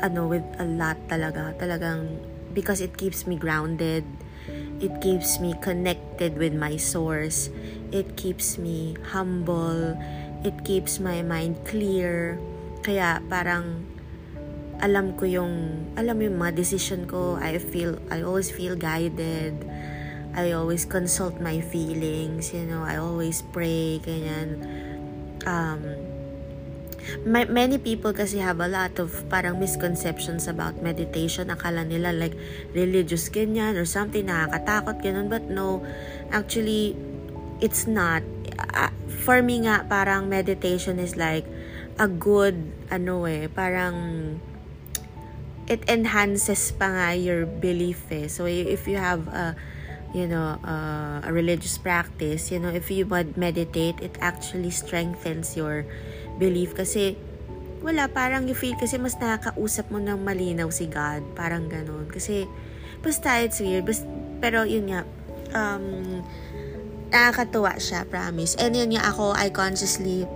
[0.01, 1.53] ano, with a lot talaga.
[1.61, 2.17] Talagang,
[2.57, 4.09] because it keeps me grounded.
[4.81, 7.53] It keeps me connected with my source.
[7.93, 9.93] It keeps me humble.
[10.41, 12.41] It keeps my mind clear.
[12.81, 13.85] Kaya parang
[14.81, 19.61] alam ko yung, alam yung mga decision ko, I feel, I always feel guided.
[20.37, 24.61] I always consult my feelings, you know, I always pray, ganyan.
[25.49, 26.06] Um,
[27.25, 31.49] my, many people kasi have a lot of parang misconceptions about meditation.
[31.49, 32.35] Akala nila like
[32.75, 35.29] religious ganyan or something, nakakatakot, ganun.
[35.31, 35.85] But no,
[36.31, 36.97] actually,
[37.61, 38.23] it's not.
[38.75, 41.45] Uh, for me nga, parang meditation is like
[41.99, 42.57] a good,
[42.91, 44.39] ano eh, parang
[45.67, 48.31] it enhances pa nga your belief eh.
[48.31, 49.57] So, if you have a,
[50.15, 53.05] you know, uh, a religious practice, you know, if you
[53.37, 55.85] meditate, it actually strengthens your
[56.37, 57.17] belief kasi
[57.87, 61.23] wala, parang you feel kasi mas nakakausap mo ng malinaw si God.
[61.39, 62.11] Parang ganun.
[62.11, 62.49] Kasi,
[62.99, 63.87] basta it's weird.
[63.87, 64.03] Basta,
[64.43, 65.07] pero yun nga,
[65.55, 66.19] um,
[67.15, 68.59] nakakatuwa siya, promise.
[68.59, 70.27] And yun nga ako, I consciously,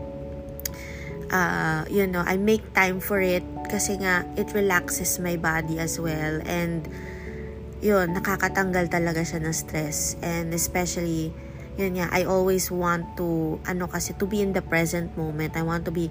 [1.34, 5.98] uh, you know, I make time for it kasi nga, it relaxes my body as
[5.98, 6.38] well.
[6.46, 6.86] And,
[7.82, 10.14] yun, nakakatanggal talaga siya ng stress.
[10.22, 11.34] And especially,
[11.78, 15.54] yun nga, I always want to, ano kasi, to be in the present moment.
[15.54, 16.10] I want to be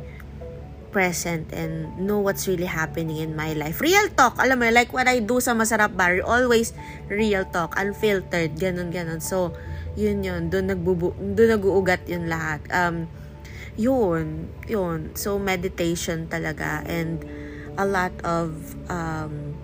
[0.90, 3.80] present and know what's really happening in my life.
[3.82, 6.74] Real talk, alam mo, like what I do sa Masarap Bar, always
[7.08, 9.22] real talk, unfiltered, ganun, ganun.
[9.22, 9.54] So,
[9.94, 12.66] yun yun, doon nagbubu doon naguugat yun lahat.
[12.74, 13.06] Um,
[13.78, 15.14] yun, yun.
[15.14, 17.22] So, meditation talaga and
[17.78, 19.56] a lot of um,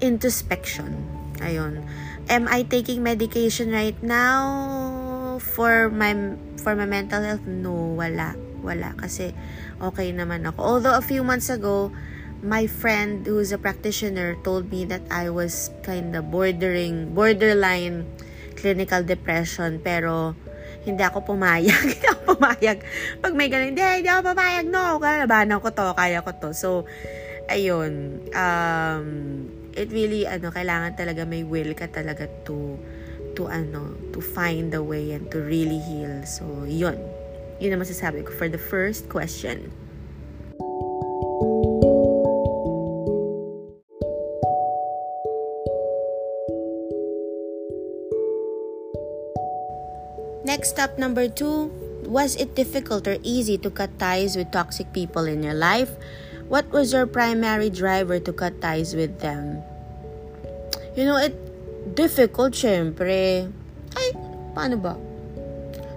[0.00, 1.04] introspection.
[1.42, 1.84] Ayun.
[2.26, 6.10] Am I taking medication right now for my
[6.58, 7.46] for my mental health?
[7.46, 8.34] No, wala.
[8.66, 9.30] Wala kasi
[9.78, 10.58] okay naman ako.
[10.58, 11.94] Although a few months ago,
[12.42, 18.10] my friend who's a practitioner told me that I was kind of bordering borderline
[18.58, 20.34] clinical depression pero
[20.82, 21.82] hindi ako pumayag.
[21.94, 22.78] hindi ako pumayag.
[23.22, 24.66] Pag may ganun, hindi, hindi ako pumayag.
[24.70, 26.50] No, kalabanan ko to, kaya ko to.
[26.54, 26.86] So,
[27.50, 28.22] ayun.
[28.30, 29.06] Um,
[29.76, 32.80] it really, ano, kailangan talaga may will ka talaga to,
[33.36, 36.24] to, ano, to find the way and to really heal.
[36.24, 36.96] So, yun.
[37.60, 39.68] Yun ang masasabi ko for the first question.
[50.46, 51.68] Next up, number two,
[52.08, 55.90] was it difficult or easy to cut ties with toxic people in your life?
[56.46, 59.66] What was your primary driver to cut ties with them?
[60.94, 61.34] You know, it
[61.98, 63.50] difficult, syempre.
[63.98, 64.08] Ay,
[64.54, 64.94] paano ba?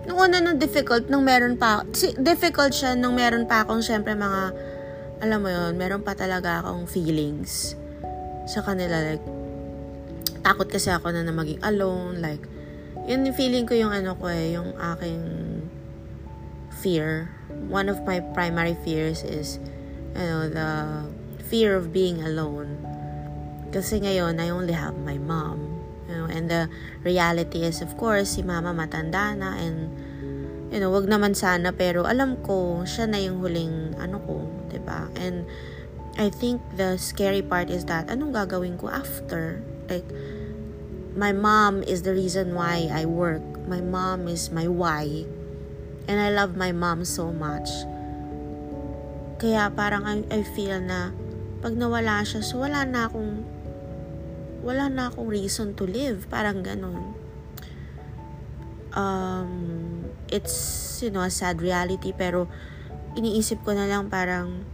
[0.09, 1.85] Nung una nung difficult, nung meron pa,
[2.17, 4.41] difficult siya nung meron pa akong syempre mga,
[5.21, 7.77] alam mo yon meron pa talaga akong feelings
[8.49, 9.05] sa kanila.
[9.05, 9.21] Like,
[10.41, 12.25] takot kasi ako na na maging alone.
[12.25, 12.41] Like,
[13.05, 15.21] yun yung feeling ko yung ano ko eh, yung aking
[16.81, 17.29] fear.
[17.69, 19.61] One of my primary fears is,
[20.15, 20.71] you know, the
[21.49, 22.77] fear of being alone.
[23.69, 25.81] Kasi ngayon, I only have my mom.
[26.09, 26.69] You know, and the
[27.05, 29.93] reality is, of course, si mama matanda na and,
[30.73, 34.73] you know, wag naman sana, pero alam ko, siya na yung huling, ano ko, ba
[34.73, 34.99] diba?
[35.21, 35.45] And,
[36.19, 39.63] I think the scary part is that, anong gagawin ko after?
[39.87, 40.03] Like,
[41.15, 43.41] my mom is the reason why I work.
[43.71, 45.23] My mom is my why.
[46.09, 47.69] And I love my mom so much.
[49.39, 51.15] Kaya parang I, I feel na
[51.63, 53.47] pag nawala siya, so wala na akong
[54.59, 56.27] wala na akong reason to live.
[56.27, 57.15] Parang ganun.
[58.91, 59.51] Um,
[60.27, 62.11] it's, you know, a sad reality.
[62.11, 62.51] Pero,
[63.15, 64.67] iniisip ko na lang parang,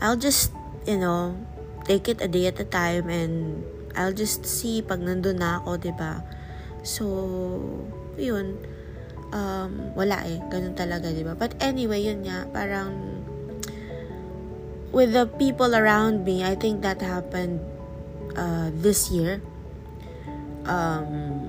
[0.00, 0.50] I'll just,
[0.88, 1.36] you know,
[1.84, 3.60] take it a day at a time and
[3.92, 6.12] I'll just see pag nandun na ako, ba diba?
[6.82, 7.04] So,
[8.16, 8.56] yun.
[9.32, 10.38] Um, wala eh.
[10.52, 11.34] Ganun talaga, ba diba?
[11.34, 12.44] But anyway, yun nga.
[12.52, 13.24] Parang,
[14.92, 17.64] with the people around me, I think that happened
[18.36, 19.40] uh, this year.
[20.68, 21.48] Um,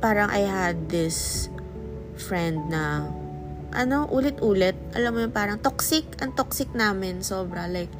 [0.00, 1.50] parang I had this
[2.16, 3.10] friend na
[3.70, 4.74] ano, ulit-ulit.
[4.94, 6.06] Alam mo yung parang toxic.
[6.22, 7.70] Ang toxic namin, sobra.
[7.70, 7.90] Like,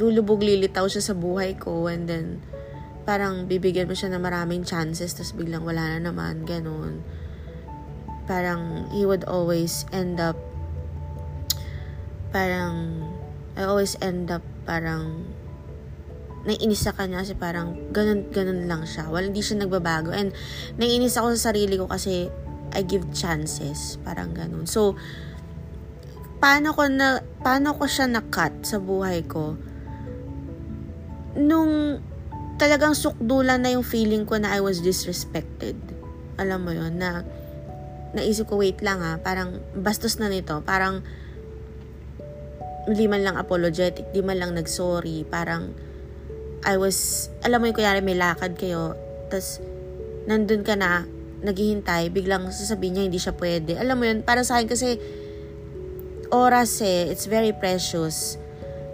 [0.00, 2.40] lulubog lilitaw siya sa buhay ko and then
[3.10, 7.02] parang bibigyan mo siya ng maraming chances tapos biglang wala na naman, ganun.
[8.30, 10.38] Parang he would always end up
[12.30, 13.02] parang
[13.58, 15.26] I always end up parang
[16.46, 19.10] naiinis sa kanya kasi parang ganun, ganun lang siya.
[19.10, 20.14] Wala, hindi siya nagbabago.
[20.14, 20.30] And
[20.78, 22.30] naiinis ako sa sarili ko kasi
[22.70, 23.98] I give chances.
[24.06, 24.70] Parang ganun.
[24.70, 24.94] So,
[26.38, 29.58] paano ko na, paano ko siya na-cut sa buhay ko?
[31.36, 32.02] nung
[32.60, 35.80] talagang sukdulan na yung feeling ko na I was disrespected.
[36.36, 37.24] Alam mo yon na
[38.12, 41.00] naisip ko, wait lang ha, parang bastos na nito, parang
[42.84, 45.72] hindi man lang apologetic, di man lang nag-sorry, parang
[46.60, 48.92] I was, alam mo yung kunyari may lakad kayo,
[49.32, 49.62] tas
[50.28, 51.08] nandun ka na,
[51.40, 53.80] naghihintay, biglang sasabihin niya hindi siya pwede.
[53.80, 55.00] Alam mo yun, para sa akin kasi
[56.28, 58.36] oras eh, it's very precious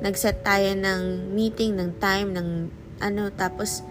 [0.05, 2.49] nag-set tayo ng meeting, ng time, ng
[3.03, 3.83] ano, tapos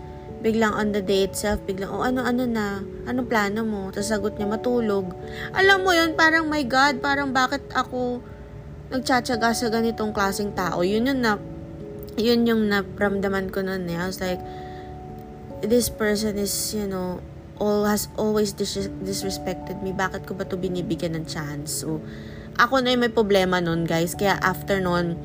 [0.45, 3.89] biglang on the day itself, biglang, oh ano-ano na, anong plano mo?
[3.89, 5.09] Tapos sagot niya, matulog.
[5.57, 8.21] Alam mo yun, parang my God, parang bakit ako
[8.93, 10.85] nagtsatsaga sa ganitong klaseng tao.
[10.85, 11.41] Yun yung na,
[12.21, 13.97] yun yung naramdaman ko noon eh.
[13.97, 14.37] I was like,
[15.65, 17.25] this person is, you know,
[17.57, 19.95] all has always dis- disrespected me.
[19.95, 21.81] Bakit ko ba to binibigyan ng chance?
[21.81, 22.05] So,
[22.55, 24.13] ako na yung may problema nun, guys.
[24.13, 25.17] Kaya after nun,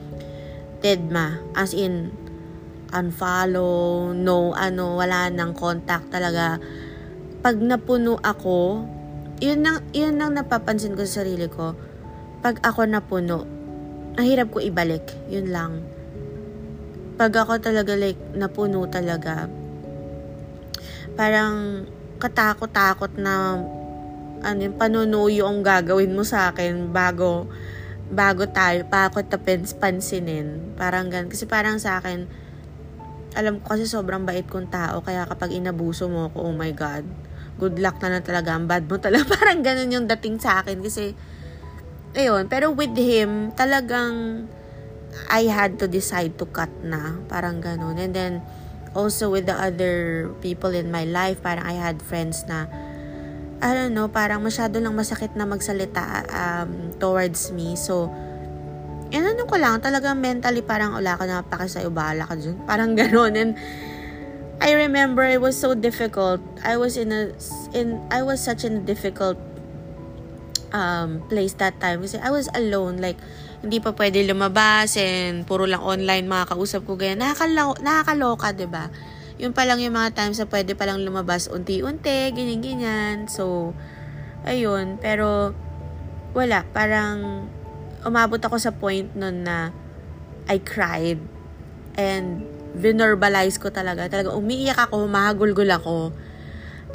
[0.81, 1.38] deadma.
[1.55, 2.14] As in,
[2.92, 6.59] unfollow, no, ano, wala nang contact talaga.
[7.40, 8.85] Pag napuno ako,
[9.40, 11.72] yun nang, yun nang napapansin ko sa sarili ko.
[12.44, 13.48] Pag ako napuno,
[14.18, 15.07] ang hirap ko ibalik.
[15.33, 15.72] Yun lang.
[17.16, 19.48] Pag ako talaga like, napuno talaga,
[21.14, 21.85] parang
[22.20, 23.61] katakot-takot na
[24.40, 27.48] ano yung panunuyo ang gagawin mo sa akin bago
[28.11, 30.74] bago tayo pa ako tapens pansinin.
[30.74, 32.26] Parang gan kasi parang sa akin
[33.35, 37.07] alam ko kasi sobrang bait kong tao, kaya kapag inabuso mo ako, oh my God,
[37.61, 39.31] good luck na na talaga, ang bad mo talaga.
[39.38, 41.14] Parang ganun yung dating sa akin kasi,
[42.16, 44.47] ayun, pero with him, talagang
[45.27, 47.19] I had to decide to cut na.
[47.27, 47.99] Parang ganun.
[47.99, 48.33] And then,
[48.95, 52.66] also with the other people in my life, parang I had friends na,
[53.61, 57.77] I don't know, parang masyado lang masakit na magsalita um, towards me.
[57.77, 58.09] So,
[59.11, 62.57] And ano ko lang, talagang mentally parang wala ka na paki sa'yo, bahala ka dyan.
[62.62, 63.33] Parang gano'n.
[63.35, 63.53] And
[64.61, 66.38] I remember it was so difficult.
[66.62, 67.35] I was in a,
[67.75, 69.40] in, I was such in a difficult
[70.70, 72.05] um, place that time.
[72.05, 73.03] Kasi I was alone.
[73.03, 73.18] Like,
[73.61, 77.20] hindi pa pwede lumabas and puro lang online makakausap ko ganyan.
[77.25, 78.85] Nakakalo, nakakaloka, ba diba?
[79.40, 83.27] Yun pa lang yung mga times na pwede pa lang lumabas unti-unti, ganyan-ganyan.
[83.27, 83.73] So,
[84.44, 85.01] ayun.
[85.01, 85.57] Pero,
[86.37, 86.62] wala.
[86.77, 87.49] Parang,
[88.05, 89.75] umabot ako sa point nun na
[90.49, 91.21] I cried
[91.95, 92.43] and
[92.75, 94.07] vinerbalize ko talaga.
[94.07, 96.15] Talaga umiiyak ako, mahagulgul ako.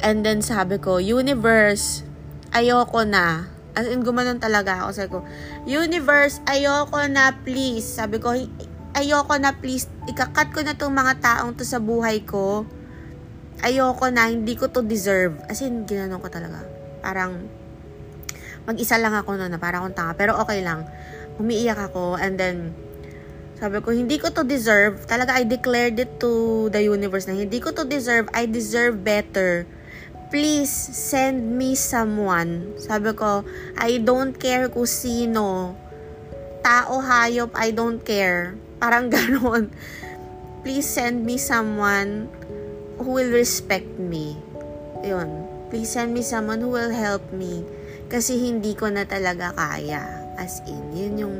[0.00, 2.04] And then sabi ko, universe,
[2.52, 3.48] ayoko na.
[3.76, 4.90] As in, gumanon talaga ako.
[4.92, 5.20] Sabi ko,
[5.68, 7.84] universe, ayoko na, please.
[7.84, 8.32] Sabi ko,
[8.96, 9.88] ayoko na, please.
[10.08, 12.64] Ikakat ko na tong mga taong to sa buhay ko.
[13.64, 15.36] Ayoko na, hindi ko to deserve.
[15.48, 16.64] As in, ginanon ko talaga.
[17.04, 17.36] Parang,
[18.66, 20.12] mag-isa lang ako noon na parang akong tanga.
[20.18, 20.84] Pero okay lang.
[21.38, 22.74] Umiiyak ako and then
[23.56, 25.08] sabi ko, hindi ko to deserve.
[25.08, 28.28] Talaga, I declared it to the universe na hindi ko to deserve.
[28.36, 29.64] I deserve better.
[30.28, 32.76] Please, send me someone.
[32.76, 33.48] Sabi ko,
[33.80, 35.72] I don't care kung sino.
[36.60, 38.60] Tao, hayop, I don't care.
[38.76, 39.72] Parang ganon.
[40.60, 42.28] Please send me someone
[43.00, 44.36] who will respect me.
[45.00, 45.48] Yun.
[45.72, 47.64] Please send me someone who will help me
[48.06, 50.02] kasi hindi ko na talaga kaya.
[50.38, 51.36] As in, yun yung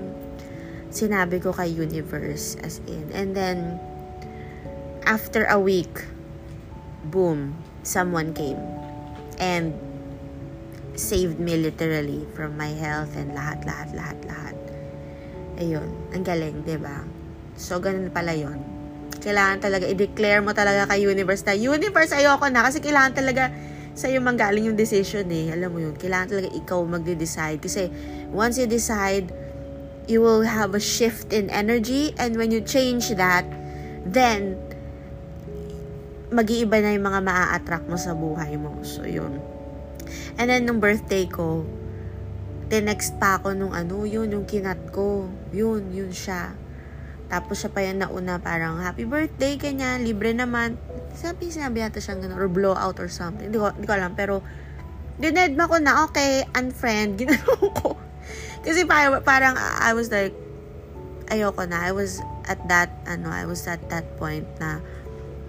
[0.91, 2.59] sinabi ko kay universe.
[2.65, 3.13] As in.
[3.15, 3.79] And then,
[5.07, 6.03] after a week,
[7.07, 7.55] boom,
[7.87, 8.59] someone came.
[9.37, 9.77] And
[10.97, 14.57] saved me literally from my health and lahat, lahat, lahat, lahat.
[15.61, 16.99] Ayun, ang galing, ba diba?
[17.57, 18.61] So, ganun pala yon
[19.21, 22.65] Kailangan talaga, i-declare mo talaga kay universe na, universe, ayoko na.
[22.65, 23.53] Kasi kailangan talaga,
[23.97, 25.49] sa iyo manggaling yung decision eh.
[25.57, 27.65] Alam mo yun, kailangan talaga ikaw magde-decide.
[27.65, 27.89] Kasi
[28.29, 29.33] once you decide,
[30.05, 33.49] you will have a shift in energy and when you change that,
[34.05, 34.61] then
[36.29, 38.77] mag-iiba na yung mga maa-attract mo sa buhay mo.
[38.85, 39.41] So, yun.
[40.37, 41.65] And then, nung birthday ko,
[42.69, 45.25] tinext pa ako nung ano, yun, yung kinat ko.
[45.57, 46.53] Yun, yun siya.
[47.27, 50.79] Tapos siya pa yan nauna parang, happy birthday, kanya, libre naman.
[51.17, 53.51] Sabi, sinabi yata siyang gano'n, or blowout or something.
[53.51, 54.47] Hindi ko, hindi ko alam, pero,
[55.19, 57.99] dinedma ko na, okay, unfriend, ginanong ko.
[58.63, 60.35] Kasi parang, parang, I was like,
[61.27, 61.83] ayoko na.
[61.83, 64.79] I was at that, ano, I was at that point na,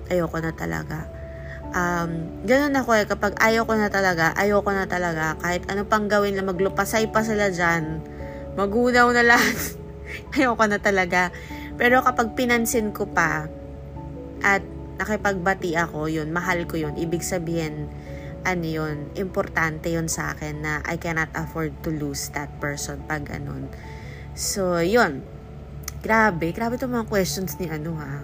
[0.09, 1.05] ayoko na talaga.
[1.75, 6.39] Um, ganun ako eh, kapag ayoko na talaga, ayoko na talaga, kahit ano pang gawin
[6.39, 7.99] na maglupasay pa sila dyan,
[8.55, 9.75] magunaw na lahat,
[10.37, 11.29] ayoko na talaga.
[11.77, 13.45] Pero kapag pinansin ko pa,
[14.41, 14.61] at
[14.97, 16.97] nakipagbati ako, yun, mahal ko yun.
[16.97, 17.89] Ibig sabihin,
[18.45, 23.29] ano yun, importante yun sa akin na I cannot afford to lose that person pag
[23.29, 23.69] ganun.
[24.33, 25.21] So, yun.
[26.02, 28.21] Grabe, grabe itong mga questions ni ano ha.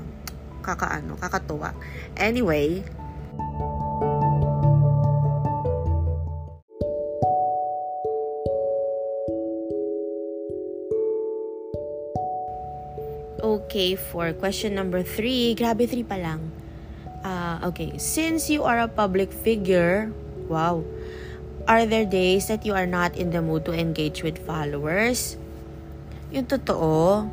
[0.64, 1.74] Kakaano, kakatuwa.
[2.16, 2.86] Anyway,
[13.74, 16.54] Okay, for question number three, grabe three pa lang
[17.26, 20.14] Uh, okay, since you are a public figure,
[20.46, 20.86] wow,
[21.66, 25.34] are there days that you are not in the mood to engage with followers?
[26.30, 27.26] Yung totoo,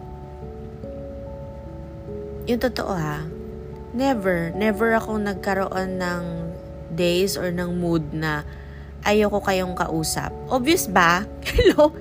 [2.48, 3.28] yung totoo ha,
[3.92, 6.22] never, never ako nagkaroon ng
[6.96, 8.48] days or ng mood na
[9.04, 10.32] ayoko kayong kausap.
[10.48, 11.28] Obvious ba?
[11.52, 11.92] Hello?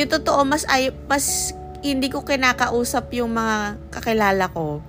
[0.00, 1.52] Yung totoo, mas, ay, mas
[1.82, 4.82] hindi ko kinakausap yung mga kakilala ko.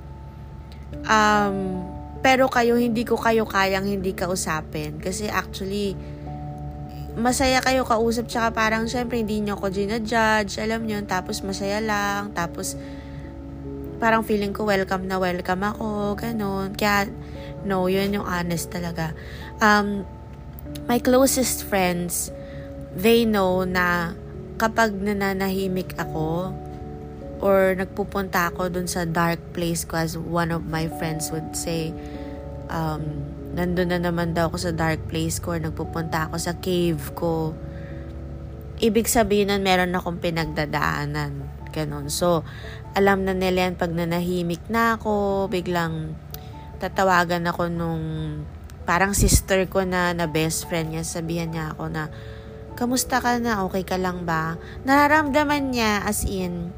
[1.06, 1.86] Um,
[2.20, 4.98] pero kayo, hindi ko kayo kayang hindi kausapin.
[5.00, 5.96] Kasi actually,
[7.16, 8.28] masaya kayo kausap.
[8.28, 10.60] Tsaka parang, syempre, hindi nyo ako ginajudge.
[10.60, 12.34] Alam nyo, tapos masaya lang.
[12.34, 12.76] Tapos,
[14.02, 16.18] parang feeling ko welcome na welcome ako.
[16.18, 16.74] Ganon.
[16.74, 17.08] Kaya,
[17.64, 19.14] no, yun yung honest talaga.
[19.62, 20.04] Um,
[20.90, 22.34] my closest friends,
[22.98, 24.18] they know na
[24.60, 26.52] kapag nananahimik ako,
[27.40, 31.96] or nagpupunta ako dun sa dark place ko as one of my friends would say,
[32.68, 33.24] um,
[33.56, 37.56] nandun na naman daw ako sa dark place ko or nagpupunta ako sa cave ko.
[38.80, 41.48] Ibig sabihin nun, meron akong pinagdadaanan.
[41.70, 42.08] Ganon.
[42.08, 42.48] So,
[42.96, 46.16] alam na nila yan pag nanahimik na ako, biglang
[46.80, 48.04] tatawagan ako nung
[48.88, 51.04] parang sister ko na, na best friend niya.
[51.06, 52.10] Sabihan niya ako na,
[52.80, 53.68] kamusta ka na?
[53.68, 54.56] Okay ka lang ba?
[54.88, 56.72] Nararamdaman niya as in,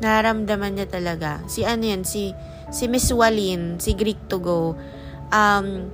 [0.00, 1.40] nararamdaman niya talaga.
[1.48, 2.32] Si ano yan, si,
[2.68, 4.76] si Miss Walin, si Greek to go.
[5.32, 5.88] Um,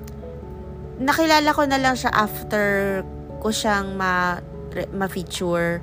[0.98, 3.00] nakilala ko na lang siya after
[3.42, 4.38] ko siyang ma,
[4.94, 5.82] ma-feature.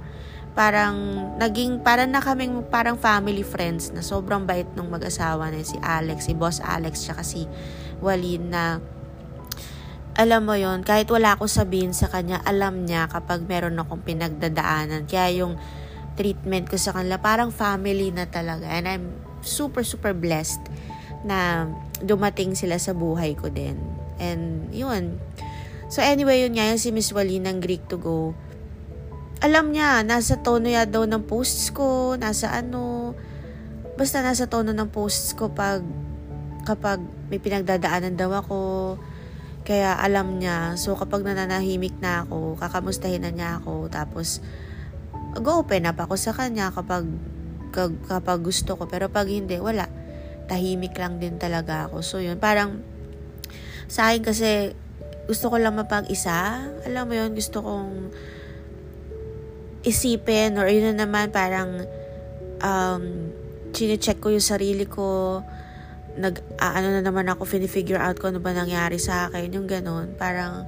[0.55, 0.95] Parang,
[1.39, 6.27] naging, parang na kaming parang family friends na sobrang bait nung mag-asawa na si Alex,
[6.27, 7.47] si Boss Alex, tsaka si
[8.03, 8.83] Walin na
[10.19, 15.07] alam mo yon kahit wala ako sabihin sa kanya, alam niya kapag meron akong pinagdadaanan.
[15.07, 15.55] Kaya yung
[16.19, 18.67] treatment ko sa kanila, parang family na talaga.
[18.67, 19.05] And I'm
[19.39, 20.59] super, super blessed
[21.23, 21.71] na
[22.03, 23.79] dumating sila sa buhay ko din.
[24.19, 25.15] And yun.
[25.87, 28.35] So anyway, yun nga, yung si Miss Wally ng Greek to go.
[29.39, 33.15] Alam niya, nasa tono ya daw ng posts ko, nasa ano,
[33.95, 35.79] basta nasa tono ng posts ko pag
[36.67, 36.99] kapag
[37.31, 38.59] may pinagdadaanan daw ako.
[39.63, 40.75] Kaya alam niya.
[40.75, 43.87] So kapag nananahimik na ako, kakamustahin na niya ako.
[43.87, 44.43] Tapos
[45.35, 47.05] mag-open up ako sa kanya kapag,
[48.07, 48.89] kapag gusto ko.
[48.89, 49.85] Pero pag hindi, wala.
[50.49, 52.01] Tahimik lang din talaga ako.
[52.01, 52.41] So, yun.
[52.41, 52.81] Parang,
[53.85, 54.73] sa akin kasi,
[55.29, 56.65] gusto ko lang mapag-isa.
[56.89, 58.09] Alam mo yun, gusto kong
[59.85, 61.87] isipin or yun na naman parang
[62.59, 63.03] um,
[63.71, 65.39] chine-check ko yung sarili ko
[66.19, 69.69] nag uh, ano na naman ako fini-figure out ko ano ba nangyari sa akin yung
[69.69, 70.67] ganun parang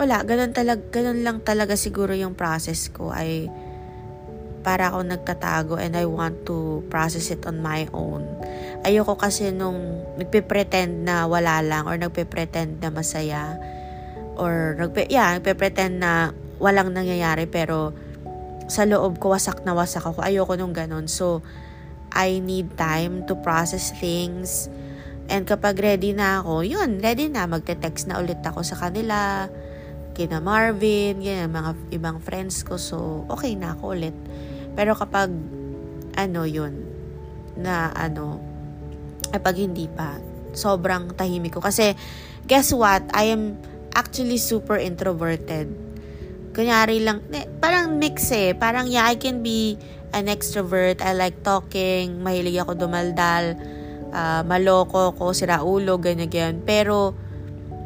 [0.00, 3.52] wala, ganun, talag, ganun lang talaga siguro yung process ko ay
[4.62, 8.22] para ako nagtatago and I want to process it on my own.
[8.86, 13.58] Ayoko kasi nung nagpe-pretend na wala lang or nagpe-pretend na masaya
[14.38, 16.30] or nagpe yeah, nagpe-pretend na
[16.62, 17.90] walang nangyayari pero
[18.70, 20.22] sa loob ko wasak na wasak ako.
[20.22, 21.10] Ayoko nung ganun.
[21.10, 21.42] So,
[22.14, 24.70] I need time to process things.
[25.26, 27.44] And kapag ready na ako, yun, ready na.
[27.50, 29.48] Magte-text na ulit ako sa kanila
[30.12, 32.76] kina Marvin, ganyan, mga ibang friends ko.
[32.76, 34.16] So, okay na ako ulit.
[34.76, 35.32] Pero kapag,
[36.16, 36.84] ano yun,
[37.56, 38.40] na ano,
[39.32, 40.20] kapag hindi pa,
[40.52, 41.60] sobrang tahimik ko.
[41.64, 41.96] Kasi,
[42.44, 43.04] guess what?
[43.16, 43.56] I am
[43.96, 45.68] actually super introverted.
[46.52, 48.52] Kunyari lang, eh, parang mix eh.
[48.52, 49.80] Parang, yeah, I can be
[50.12, 51.00] an extrovert.
[51.00, 52.20] I like talking.
[52.20, 53.56] Mahilig ako dumaldal.
[54.12, 56.60] Uh, maloko ko, siraulo, ganyan, ganyan.
[56.60, 57.16] Pero,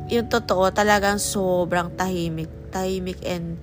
[0.07, 2.51] yung totoo, talagang sobrang tahimik.
[2.71, 3.59] Tahimik and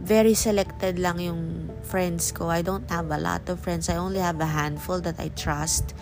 [0.00, 2.48] very selected lang yung friends ko.
[2.48, 3.92] I don't have a lot of friends.
[3.92, 5.92] I only have a handful that I trust.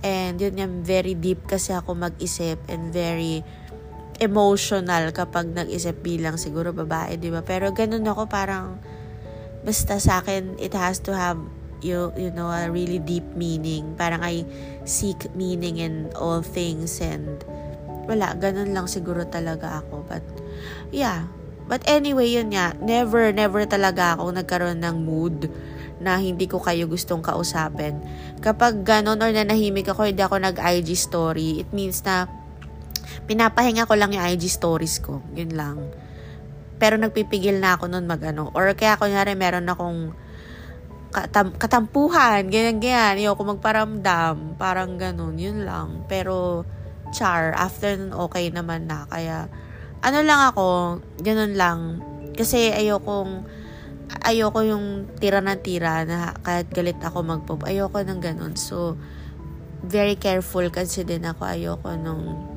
[0.00, 3.44] And yun yung very deep kasi ako mag-isip and very
[4.20, 7.40] emotional kapag nag-isip bilang siguro babae, di ba?
[7.40, 8.80] Pero ganun ako parang
[9.60, 11.36] basta sa akin it has to have
[11.84, 13.96] you you know a really deep meaning.
[13.96, 14.44] Parang I
[14.84, 17.40] seek meaning in all things and
[18.06, 20.06] wala, ganun lang siguro talaga ako.
[20.06, 20.24] But,
[20.94, 21.26] yeah.
[21.70, 25.46] But anyway, yun nga, never, never talaga ako nagkaroon ng mood
[26.00, 28.00] na hindi ko kayo gustong kausapin.
[28.40, 32.26] Kapag ganun or nanahimik ako, hindi ako nag-IG story, it means na
[33.28, 35.20] pinapahinga ko lang yung IG stories ko.
[35.36, 35.78] Yun lang.
[36.80, 38.48] Pero nagpipigil na ako nun mag-ano.
[38.56, 40.16] Or kaya kunyari meron akong
[41.12, 43.20] katam- katampuhan, ganyan, ganyan.
[43.20, 44.56] Ayoko magparamdam.
[44.56, 45.36] Parang ganun.
[45.36, 46.08] Yun lang.
[46.08, 46.64] Pero,
[47.10, 49.06] char, after nun okay naman na.
[49.06, 49.46] Kaya,
[50.00, 52.00] ano lang ako, ganun lang.
[52.34, 53.44] Kasi ayokong,
[54.24, 57.60] ayoko yung tira na tira na kahit galit ako magpop.
[57.68, 58.54] Ayoko ng ganun.
[58.58, 58.98] So,
[59.84, 61.46] very careful kasi din ako.
[61.46, 62.48] Ayoko nung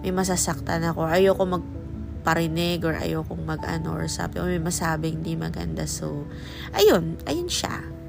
[0.00, 1.06] may masasaktan ako.
[1.06, 5.84] Ayoko magparinig or ayokong mag-ano or sabi o may masabing di maganda.
[5.84, 6.26] So,
[6.72, 7.20] ayun.
[7.28, 7.99] Ayun siya.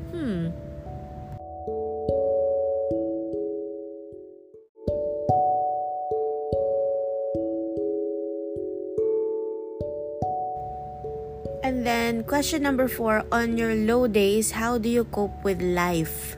[12.27, 13.23] Question number four.
[13.31, 16.35] On your low days, how do you cope with life?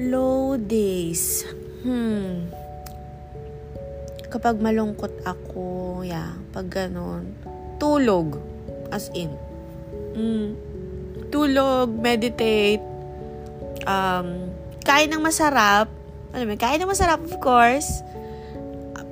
[0.00, 1.44] Low days.
[1.84, 2.48] Hmm.
[4.32, 7.36] Kapag malungkot ako, yeah, pag ganun,
[7.76, 8.40] tulog.
[8.88, 9.36] As in.
[10.16, 10.56] Mm.
[11.28, 12.80] Tulog, meditate,
[13.84, 14.48] um,
[14.86, 15.92] kain ng masarap.
[16.32, 17.88] Alam mo, kain ng masarap, of course.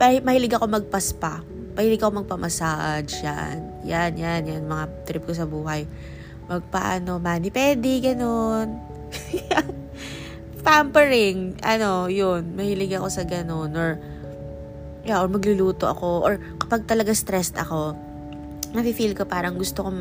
[0.01, 1.45] Mahilig ako magpaspa.
[1.75, 3.19] Mahilig ako magpamassage.
[3.27, 3.74] Yan.
[3.85, 4.63] Yan, yan, yan.
[4.65, 5.85] Mga trip ko sa buhay.
[6.49, 8.81] Magpaano, mani-pedi, ganun.
[10.67, 11.61] Pampering.
[11.61, 12.57] Ano, yun.
[12.57, 13.77] Mahilig ako sa ganun.
[13.77, 14.01] Or,
[15.05, 16.25] yeah, or magluluto ako.
[16.25, 17.97] Or kapag talaga stressed ako,
[18.75, 20.01] nafe-feel ko parang gusto kong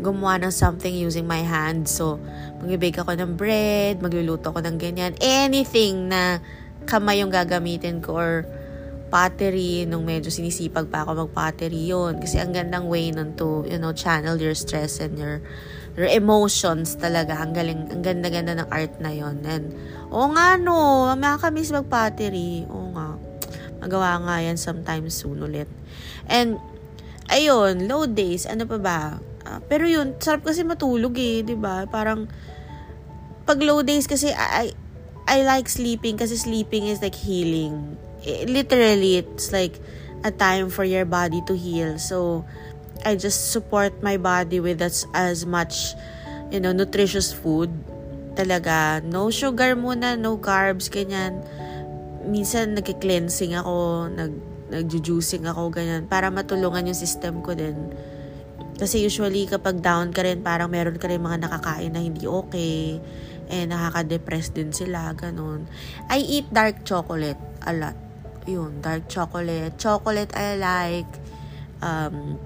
[0.00, 1.92] gumawa ng something using my hands.
[1.92, 2.22] So,
[2.62, 5.12] magbibake ako ng bread, magluluto ako ng ganyan.
[5.20, 6.40] Anything na
[6.86, 8.32] kamay yung gagamitin ko or
[9.06, 12.18] pottery nung medyo sinisipag pa ako mag-pottery yun.
[12.18, 15.40] Kasi ang gandang way nun to, you know, channel your stress and your
[15.96, 17.40] your emotions talaga.
[17.40, 19.72] Ang galing, ang ganda-ganda ng art na yon And,
[20.12, 22.68] oo nga no, makakamiss mag-pottery.
[22.68, 23.16] Oo nga.
[23.80, 25.70] Magawa nga yan sometime soon ulit.
[26.28, 26.60] And,
[27.32, 29.00] ayun, low days, ano pa ba?
[29.46, 31.86] Uh, pero yun, sarap kasi matulog eh, 'di ba?
[31.86, 32.26] Parang
[33.46, 34.74] pag low days kasi I,
[35.30, 37.94] I like sleeping kasi sleeping is like healing.
[38.26, 39.78] It, literally, it's like
[40.26, 41.98] a time for your body to heal.
[41.98, 42.44] So,
[43.06, 45.94] I just support my body with as, as much,
[46.50, 47.70] you know, nutritious food.
[48.34, 51.40] Talaga, no sugar muna, no carbs, ganyan.
[52.26, 54.34] Minsan, nag-cleansing ako, nag,
[54.74, 57.94] nag-juicing ako, ganyan, para matulungan yung system ko din
[58.76, 63.00] kasi usually kapag down ka rin, parang meron ka rin mga nakakain na hindi okay.
[63.48, 65.64] Eh, nakaka-depress din sila, ganun.
[66.12, 68.05] I eat dark chocolate a lot.
[68.46, 69.74] Yun, dark chocolate.
[69.78, 71.12] Chocolate I like.
[71.82, 72.38] Um,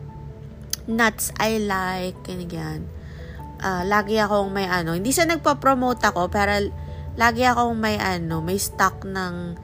[0.89, 2.17] nuts I like.
[2.25, 2.89] Ganyan.
[3.61, 6.73] Uh, lagi akong may ano, hindi sa nagpa-promote ako, pero
[7.21, 9.61] lagi akong may ano, may stock ng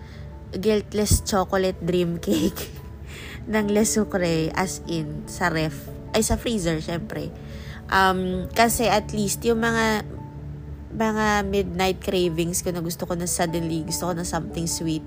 [0.53, 2.69] guiltless chocolate dream cake
[3.53, 7.29] ng Le Sucre as in sa ref ay sa freezer, syempre.
[7.93, 10.09] Um, kasi at least yung mga
[10.97, 15.05] mga midnight cravings ko na gusto ko na suddenly, gusto ko na something sweet,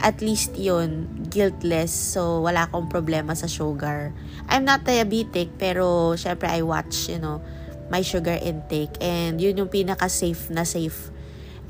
[0.00, 1.92] at least yon guiltless.
[1.92, 4.12] So, wala akong problema sa sugar.
[4.48, 7.44] I'm not diabetic, pero syempre I watch, you know,
[7.92, 8.96] my sugar intake.
[8.98, 11.12] And yun yung pinaka-safe na safe.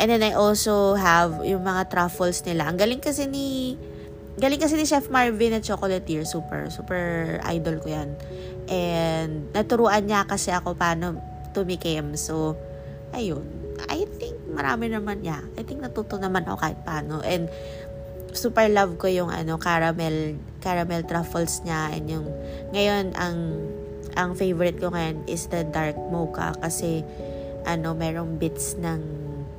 [0.01, 2.71] And then I also have yung mga truffles nila.
[2.71, 3.77] Ang galing kasi ni
[4.41, 6.25] galing kasi ni Chef Marvin at Chocolatier.
[6.25, 8.17] Super, super idol ko yan.
[8.71, 11.21] And naturuan niya kasi ako paano
[11.53, 12.17] tumikim.
[12.17, 12.57] So,
[13.13, 13.45] ayun.
[13.89, 15.41] I think marami naman niya.
[15.57, 17.25] I think natuto naman ako kahit paano.
[17.25, 17.49] And
[18.33, 21.95] super love ko yung ano caramel caramel truffles niya.
[21.95, 22.27] And yung
[22.75, 23.37] ngayon ang
[24.19, 26.55] ang favorite ko ngayon is the dark mocha.
[26.59, 27.03] Kasi
[27.67, 29.01] ano merong bits ng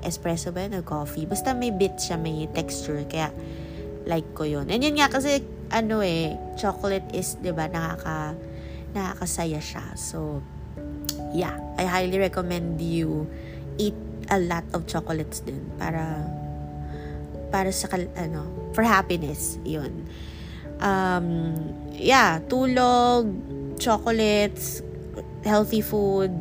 [0.02, 1.30] espresso ba yun o coffee?
[1.30, 3.04] Basta may bits siya may texture.
[3.08, 3.32] Kaya
[4.06, 4.68] like ko yun.
[4.68, 8.36] And yun nga kasi ano eh chocolate is 'di ba nakaka
[8.92, 9.96] nakakasaya siya.
[9.96, 10.44] So,
[11.32, 13.28] yeah, I highly recommend you
[13.80, 13.96] eat
[14.32, 16.24] a lot of chocolates din para
[17.52, 20.08] para sa ano, for happiness, 'yun.
[20.82, 21.54] Um,
[21.94, 23.30] yeah, tulog,
[23.78, 24.82] chocolates,
[25.46, 26.34] healthy food,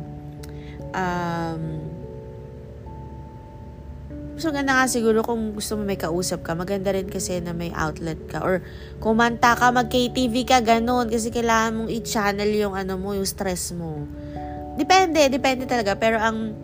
[0.93, 1.91] um,
[4.41, 7.69] So, ganda nga siguro kung gusto mo may kausap ka, maganda rin kasi na may
[7.77, 8.41] outlet ka.
[8.41, 8.65] Or,
[8.97, 11.13] kumanta ka, mag-KTV ka, ganun.
[11.13, 14.01] Kasi kailangan mong i-channel yung ano mo, yung stress mo.
[14.81, 15.93] Depende, depende talaga.
[15.93, 16.57] Pero ang,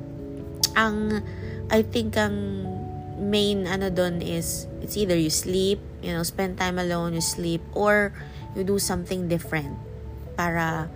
[0.74, 1.22] ang,
[1.70, 2.66] I think ang
[3.28, 7.60] main ano doon is, it's either you sleep, you know, spend time alone, you sleep,
[7.76, 8.16] or
[8.56, 9.76] you do something different.
[10.40, 10.88] Para,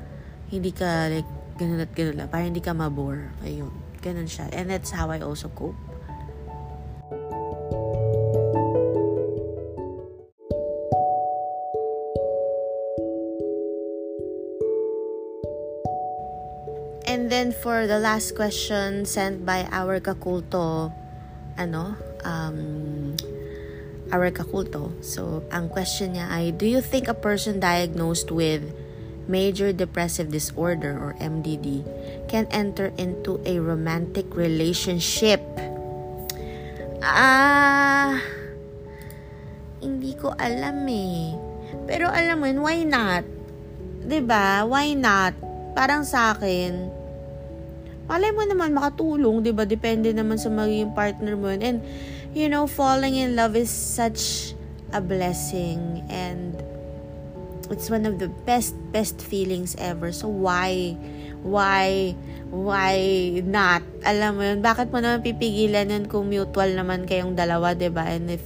[0.47, 1.27] hindi ka, like,
[1.59, 2.31] ganun at ganun lang.
[2.31, 3.35] Para hindi ka mabore.
[3.43, 3.75] Ayun.
[3.99, 4.47] Ganun siya.
[4.55, 5.75] And that's how I also cope.
[17.11, 20.95] And then for the last question sent by our kakulto,
[21.59, 23.15] ano, um,
[24.11, 24.91] our kakulto.
[24.99, 28.65] So, ang question niya ay, do you think a person diagnosed with
[29.31, 31.85] major depressive disorder or MDD
[32.27, 35.39] can enter into a romantic relationship?
[37.01, 38.21] Ah,
[39.81, 41.33] hindi ko alam eh.
[41.89, 43.25] Pero alam mo yun, why not?
[44.21, 44.67] ba?
[44.67, 45.33] Why not?
[45.73, 46.91] Parang sa akin,
[48.11, 49.63] malay mo naman makatulong, 'di ba?
[49.63, 51.47] Depende naman sa magiging partner mo.
[51.47, 51.79] And
[52.35, 54.51] you know, falling in love is such
[54.91, 56.59] a blessing and
[57.71, 60.11] it's one of the best best feelings ever.
[60.11, 60.99] So why
[61.39, 62.11] why
[62.51, 62.99] why
[63.47, 63.79] not?
[64.03, 68.11] Alam mo yun, bakit mo naman pipigilan yun kung mutual naman kayong dalawa, 'di ba?
[68.11, 68.43] And if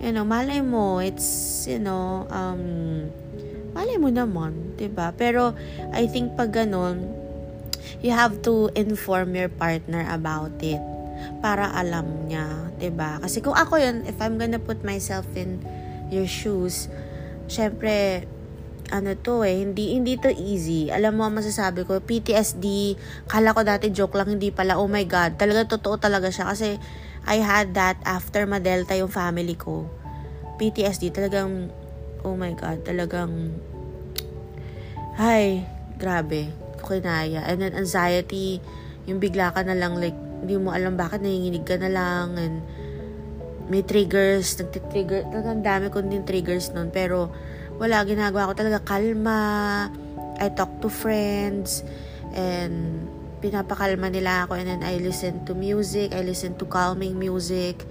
[0.00, 3.12] you know, malay mo, it's, you know, um,
[3.76, 5.12] malay mo naman, 'di ba?
[5.12, 5.52] Pero
[5.92, 7.17] I think pag ganun,
[8.00, 10.80] you have to inform your partner about it
[11.42, 13.18] para alam niya, 'di ba?
[13.18, 15.62] Kasi kung ako 'yun, if I'm gonna put myself in
[16.08, 16.88] your shoes,
[17.50, 18.24] syempre
[18.88, 20.88] ano to eh, hindi, hindi to easy.
[20.88, 22.96] Alam mo, masasabi ko, PTSD,
[23.28, 26.48] kala ko dati joke lang, hindi pala, oh my God, talaga totoo talaga siya.
[26.48, 26.80] Kasi,
[27.28, 29.84] I had that after ma-delta yung family ko.
[30.56, 31.68] PTSD, talagang,
[32.24, 33.52] oh my God, talagang,
[35.20, 35.68] ay,
[36.00, 36.48] grabe,
[36.88, 37.44] kinaya.
[37.44, 38.64] And then, anxiety,
[39.04, 42.64] yung bigla ka na lang, like, hindi mo alam bakit nanginginig ka na lang, and
[43.68, 47.28] may triggers, nagtitrigger, talagang dami ko din triggers nun, pero,
[47.76, 49.86] wala, ginagawa ko talaga kalma,
[50.40, 51.84] I talk to friends,
[52.32, 53.04] and
[53.44, 57.84] pinapakalma nila ako, and then I listen to music, I listen to calming music,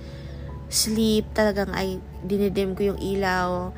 [0.67, 3.71] sleep, talagang ay dinidim ko yung ilaw,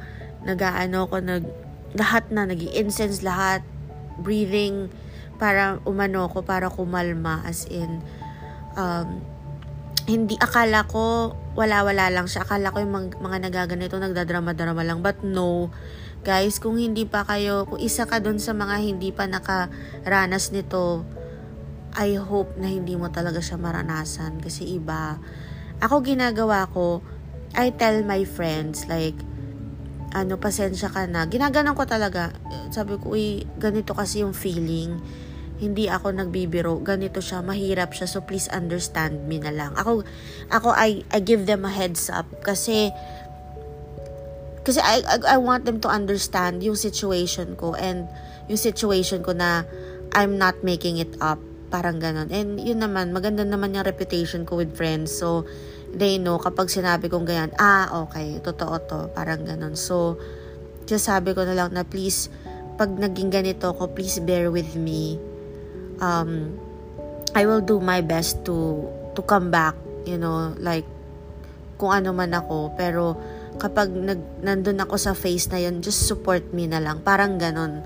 [0.45, 1.45] nagaano ko, nag,
[1.93, 3.61] lahat na, nag incense lahat,
[4.22, 4.89] breathing,
[5.40, 8.04] para umano ko, para kumalma, as in,
[8.76, 9.24] um,
[10.06, 12.48] hindi akala ko wala-wala lang siya.
[12.48, 15.00] Akala ko yung mga, mga nagaganito nagdadrama-drama lang.
[15.04, 15.70] But no,
[16.24, 21.04] guys, kung hindi pa kayo, kung isa ka dun sa mga hindi pa nakaranas nito,
[21.94, 24.40] I hope na hindi mo talaga siya maranasan.
[24.40, 25.20] Kasi iba.
[25.84, 27.04] Ako ginagawa ko,
[27.54, 29.18] I tell my friends, like,
[30.16, 31.30] ano, pasensya ka na.
[31.30, 32.34] Ginaganon ko talaga.
[32.74, 34.98] Sabi ko, uy, ganito kasi yung feeling
[35.60, 36.80] hindi ako nagbibiro.
[36.80, 38.07] Ganito siya, mahirap siya.
[38.07, 39.76] So please understand me na lang.
[39.76, 40.07] Ako
[40.47, 42.89] ako I I give them a heads up kasi
[44.64, 48.07] kasi I, I I want them to understand yung situation ko and
[48.47, 49.68] yung situation ko na
[50.16, 51.38] I'm not making it up.
[51.70, 52.34] Parang ganon.
[52.34, 55.14] And yun naman, maganda naman yung reputation ko with friends.
[55.14, 55.45] So,
[55.93, 58.99] they know kapag sinabi kong ganyan, ah, okay, totoo to.
[59.14, 59.78] Parang ganon.
[59.78, 60.18] So,
[60.89, 62.34] just sabi ko na lang na please,
[62.82, 65.28] pag naging ganito ko, please bear with me
[66.00, 66.58] um,
[67.38, 70.88] I will do my best to to come back, you know, like
[71.80, 73.16] kung ano man ako, pero
[73.56, 77.00] kapag nag, nandun ako sa phase na yun, just support me na lang.
[77.04, 77.84] Parang ganon.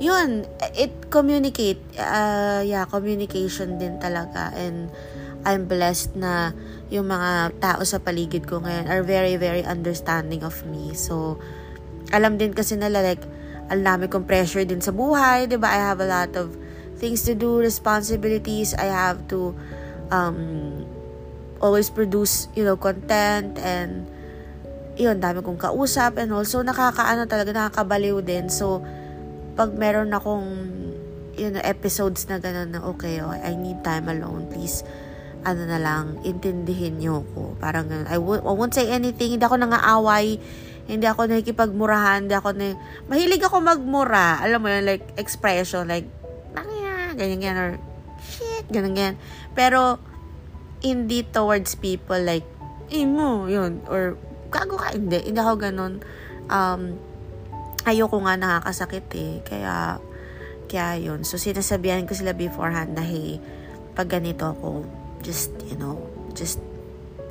[0.00, 4.50] Yun, it communicate, uh, yeah, communication din talaga.
[4.56, 4.88] And
[5.44, 6.56] I'm blessed na
[6.90, 10.96] yung mga tao sa paligid ko ngayon are very, very understanding of me.
[10.96, 11.38] So,
[12.10, 13.22] alam din kasi nila like,
[13.70, 15.70] alam namin kong pressure din sa buhay, di ba?
[15.70, 16.59] I have a lot of
[17.00, 18.76] things to do, responsibilities.
[18.76, 19.56] I have to
[20.12, 20.84] um,
[21.58, 24.04] always produce, you know, content and
[25.00, 28.52] yun, dami kong kausap and also nakakaano talaga, nakakabaliw din.
[28.52, 28.84] So,
[29.56, 30.44] pag meron akong
[31.48, 34.84] know, episodes na gano'n na okay, oh, I need time alone, please
[35.40, 37.56] ano na lang, intindihin nyo ko.
[37.56, 38.04] Parang ganun.
[38.12, 39.40] I, w- I won't say anything.
[39.40, 40.36] Hindi ako nangaaway.
[40.84, 42.28] Hindi ako nakikipagmurahan.
[42.28, 42.76] Hindi ako na...
[43.08, 44.36] Mahilig ako magmura.
[44.44, 45.88] Alam mo yun, like, expression.
[45.88, 46.04] Like,
[47.14, 47.70] ganyan, ganyan, or
[48.22, 49.16] shit, ganyan, ganyan.
[49.54, 50.00] Pero,
[50.80, 52.46] hindi towards people like,
[52.90, 54.16] imo, yun, or,
[54.50, 55.94] gago ka, hindi, hindi ako ganun.
[56.50, 56.98] Um,
[57.86, 60.00] ayoko nga nakakasakit eh, kaya,
[60.66, 61.22] kaya yun.
[61.22, 63.38] So, sinasabihan ko sila beforehand na, hey,
[63.94, 64.84] pag ganito ako,
[65.20, 66.00] just, you know,
[66.32, 66.58] just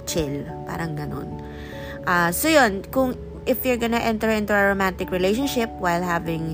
[0.06, 0.46] chill.
[0.70, 1.42] Parang ganun.
[2.06, 3.18] Uh, so, yun, kung,
[3.50, 6.54] if you're gonna enter into a romantic relationship while having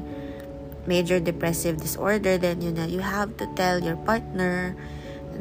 [0.85, 4.73] major depressive disorder, then yun na, you have to tell your partner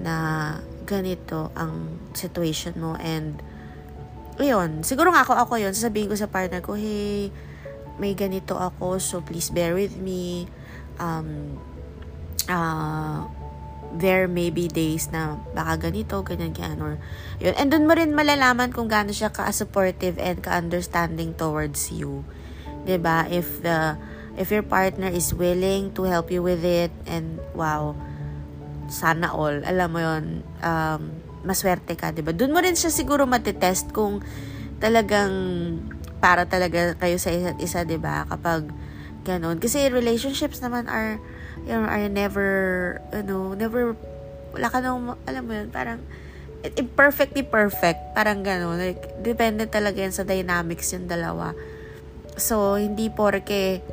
[0.00, 3.40] na ganito ang situation mo and
[4.36, 7.30] yun, siguro nga ako ako yun, sasabihin ko sa partner ko, hey,
[8.02, 10.50] may ganito ako, so please bear with me.
[10.98, 11.60] Um,
[12.50, 13.30] uh,
[13.94, 16.92] there may be days na baka ganito, ganyan, ganyan, or
[17.38, 17.54] yun.
[17.54, 22.26] And dun mo rin malalaman kung gaano siya ka-supportive and ka-understanding towards you.
[22.82, 23.18] ba diba?
[23.30, 23.94] If the
[24.34, 27.94] if your partner is willing to help you with it and wow
[28.90, 29.64] sana all.
[29.64, 30.24] Alam mo yon
[30.60, 31.02] um,
[31.44, 32.32] maswerte ka 'di ba?
[32.32, 34.20] Doon mo rin siya siguro matetest kung
[34.80, 35.32] talagang
[36.20, 38.28] para talaga kayo sa isa't isa 'di ba?
[38.28, 38.68] Kapag
[39.24, 39.56] ganun.
[39.60, 41.20] Kasi relationships naman are
[41.64, 42.50] you know, are never
[43.12, 43.96] you know never
[44.52, 46.00] wala ka nang alam mo yun parang
[46.64, 48.16] imperfectly perfect.
[48.16, 48.80] Parang ganun.
[48.80, 51.52] Like depende talaga yan sa dynamics yung dalawa.
[52.36, 53.84] So hindi porke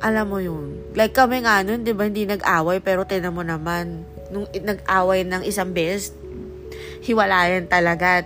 [0.00, 0.80] alam mo yun.
[0.96, 5.44] Like kami nga nun, di ba, hindi nag-away, pero tinan mo naman, nung nag-away ng
[5.44, 6.16] isang beses,
[7.04, 8.24] hiwalayan talaga.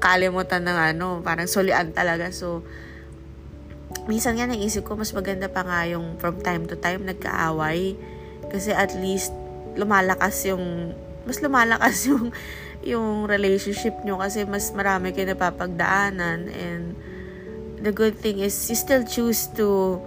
[0.00, 2.30] Kalimutan ng ano, parang sulian talaga.
[2.30, 2.62] So,
[4.06, 7.98] minsan nga naisip ko, mas maganda pa nga yung from time to time nagkaaway
[8.48, 9.34] Kasi at least,
[9.74, 10.94] lumalakas yung,
[11.26, 12.30] mas lumalakas yung,
[12.80, 16.96] yung relationship nyo kasi mas marami kayo napapagdaanan and
[17.84, 20.00] the good thing is you still choose to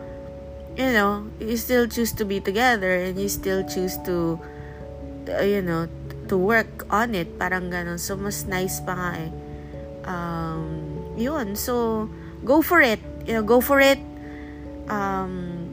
[0.78, 4.39] you know you still choose to be together and you still choose to
[5.30, 5.88] uh, you know
[6.28, 7.38] to work on it.
[7.38, 7.99] Parang ganun.
[7.99, 9.32] So mas nice pa nga eh.
[10.07, 10.63] Um
[11.19, 11.55] yun.
[11.55, 12.07] So
[12.41, 12.99] go for it.
[13.28, 14.01] You know go for it.
[14.89, 15.67] Um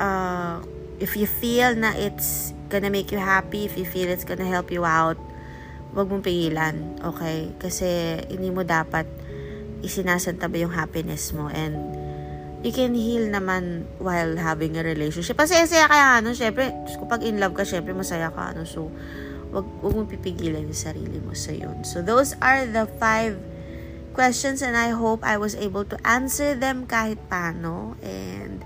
[0.00, 0.60] uh
[0.98, 4.72] if you feel na it's gonna make you happy if you feel it's gonna help
[4.72, 5.20] you out
[5.96, 7.56] wag mong pigilan, okay?
[7.56, 9.08] Kasi hindi mo dapat
[9.80, 11.48] isinasantabi yung happiness mo?
[11.48, 12.05] And
[12.64, 15.36] you can heal naman while having a relationship.
[15.36, 16.72] Kasi saya kaya ano, syempre,
[17.08, 18.88] pag in love ka, syempre masaya ka, ano, so
[19.52, 21.84] wag, wag mong pipigilan yung sarili mo sa yun.
[21.84, 23.36] So those are the five
[24.16, 28.00] questions and I hope I was able to answer them kahit paano.
[28.00, 28.64] And,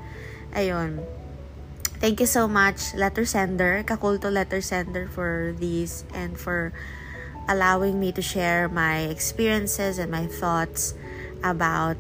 [0.54, 1.02] ayun.
[2.00, 6.72] Thank you so much, letter sender, kakulto letter sender for these and for
[7.44, 10.94] allowing me to share my experiences and my thoughts
[11.44, 11.96] about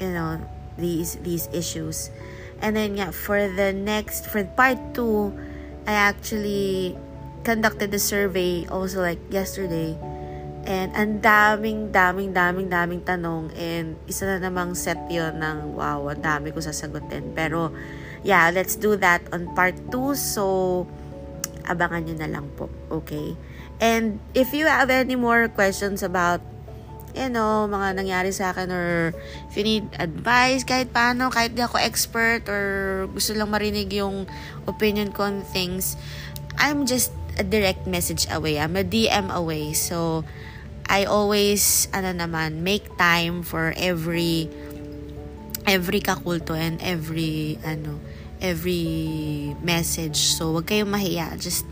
[0.00, 0.42] you know
[0.78, 2.10] these these issues.
[2.62, 6.98] And then yeah for the next for part 2 i actually
[7.46, 9.98] conducted the survey also like yesterday.
[10.68, 16.06] And ang daming daming daming daming tanong and isa na namang set yon ng wow
[16.10, 17.32] ang dami ko sasagutin.
[17.32, 17.72] Pero
[18.26, 20.84] yeah let's do that on part 2 so
[21.68, 23.36] abangan nyo na lang po okay?
[23.78, 26.42] And if you have any more questions about,
[27.18, 29.10] you know, mga nangyari sa akin or
[29.50, 34.30] if you need advice, kahit paano, kahit di ako expert or gusto lang marinig yung
[34.70, 35.98] opinion ko on things,
[36.54, 38.62] I'm just a direct message away.
[38.62, 39.74] I'm a DM away.
[39.74, 40.22] So,
[40.86, 44.48] I always, ano naman, make time for every
[45.68, 48.00] every kakulto and every, ano,
[48.40, 50.16] every message.
[50.16, 51.36] So, wag kayong mahiya.
[51.36, 51.68] Just,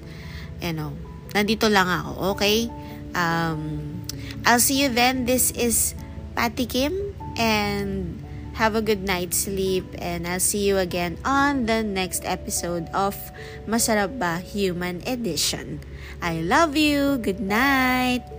[0.61, 0.93] you know,
[1.33, 2.69] nandito lang ako, okay?
[3.17, 4.05] Um,
[4.47, 5.27] I'll see you then.
[5.27, 5.99] This is
[6.39, 6.95] Patty Kim
[7.35, 8.23] and
[8.55, 13.19] have a good night's sleep and I'll see you again on the next episode of
[13.67, 15.83] Masarap Ba Human Edition.
[16.23, 17.19] I love you.
[17.19, 18.36] Good night.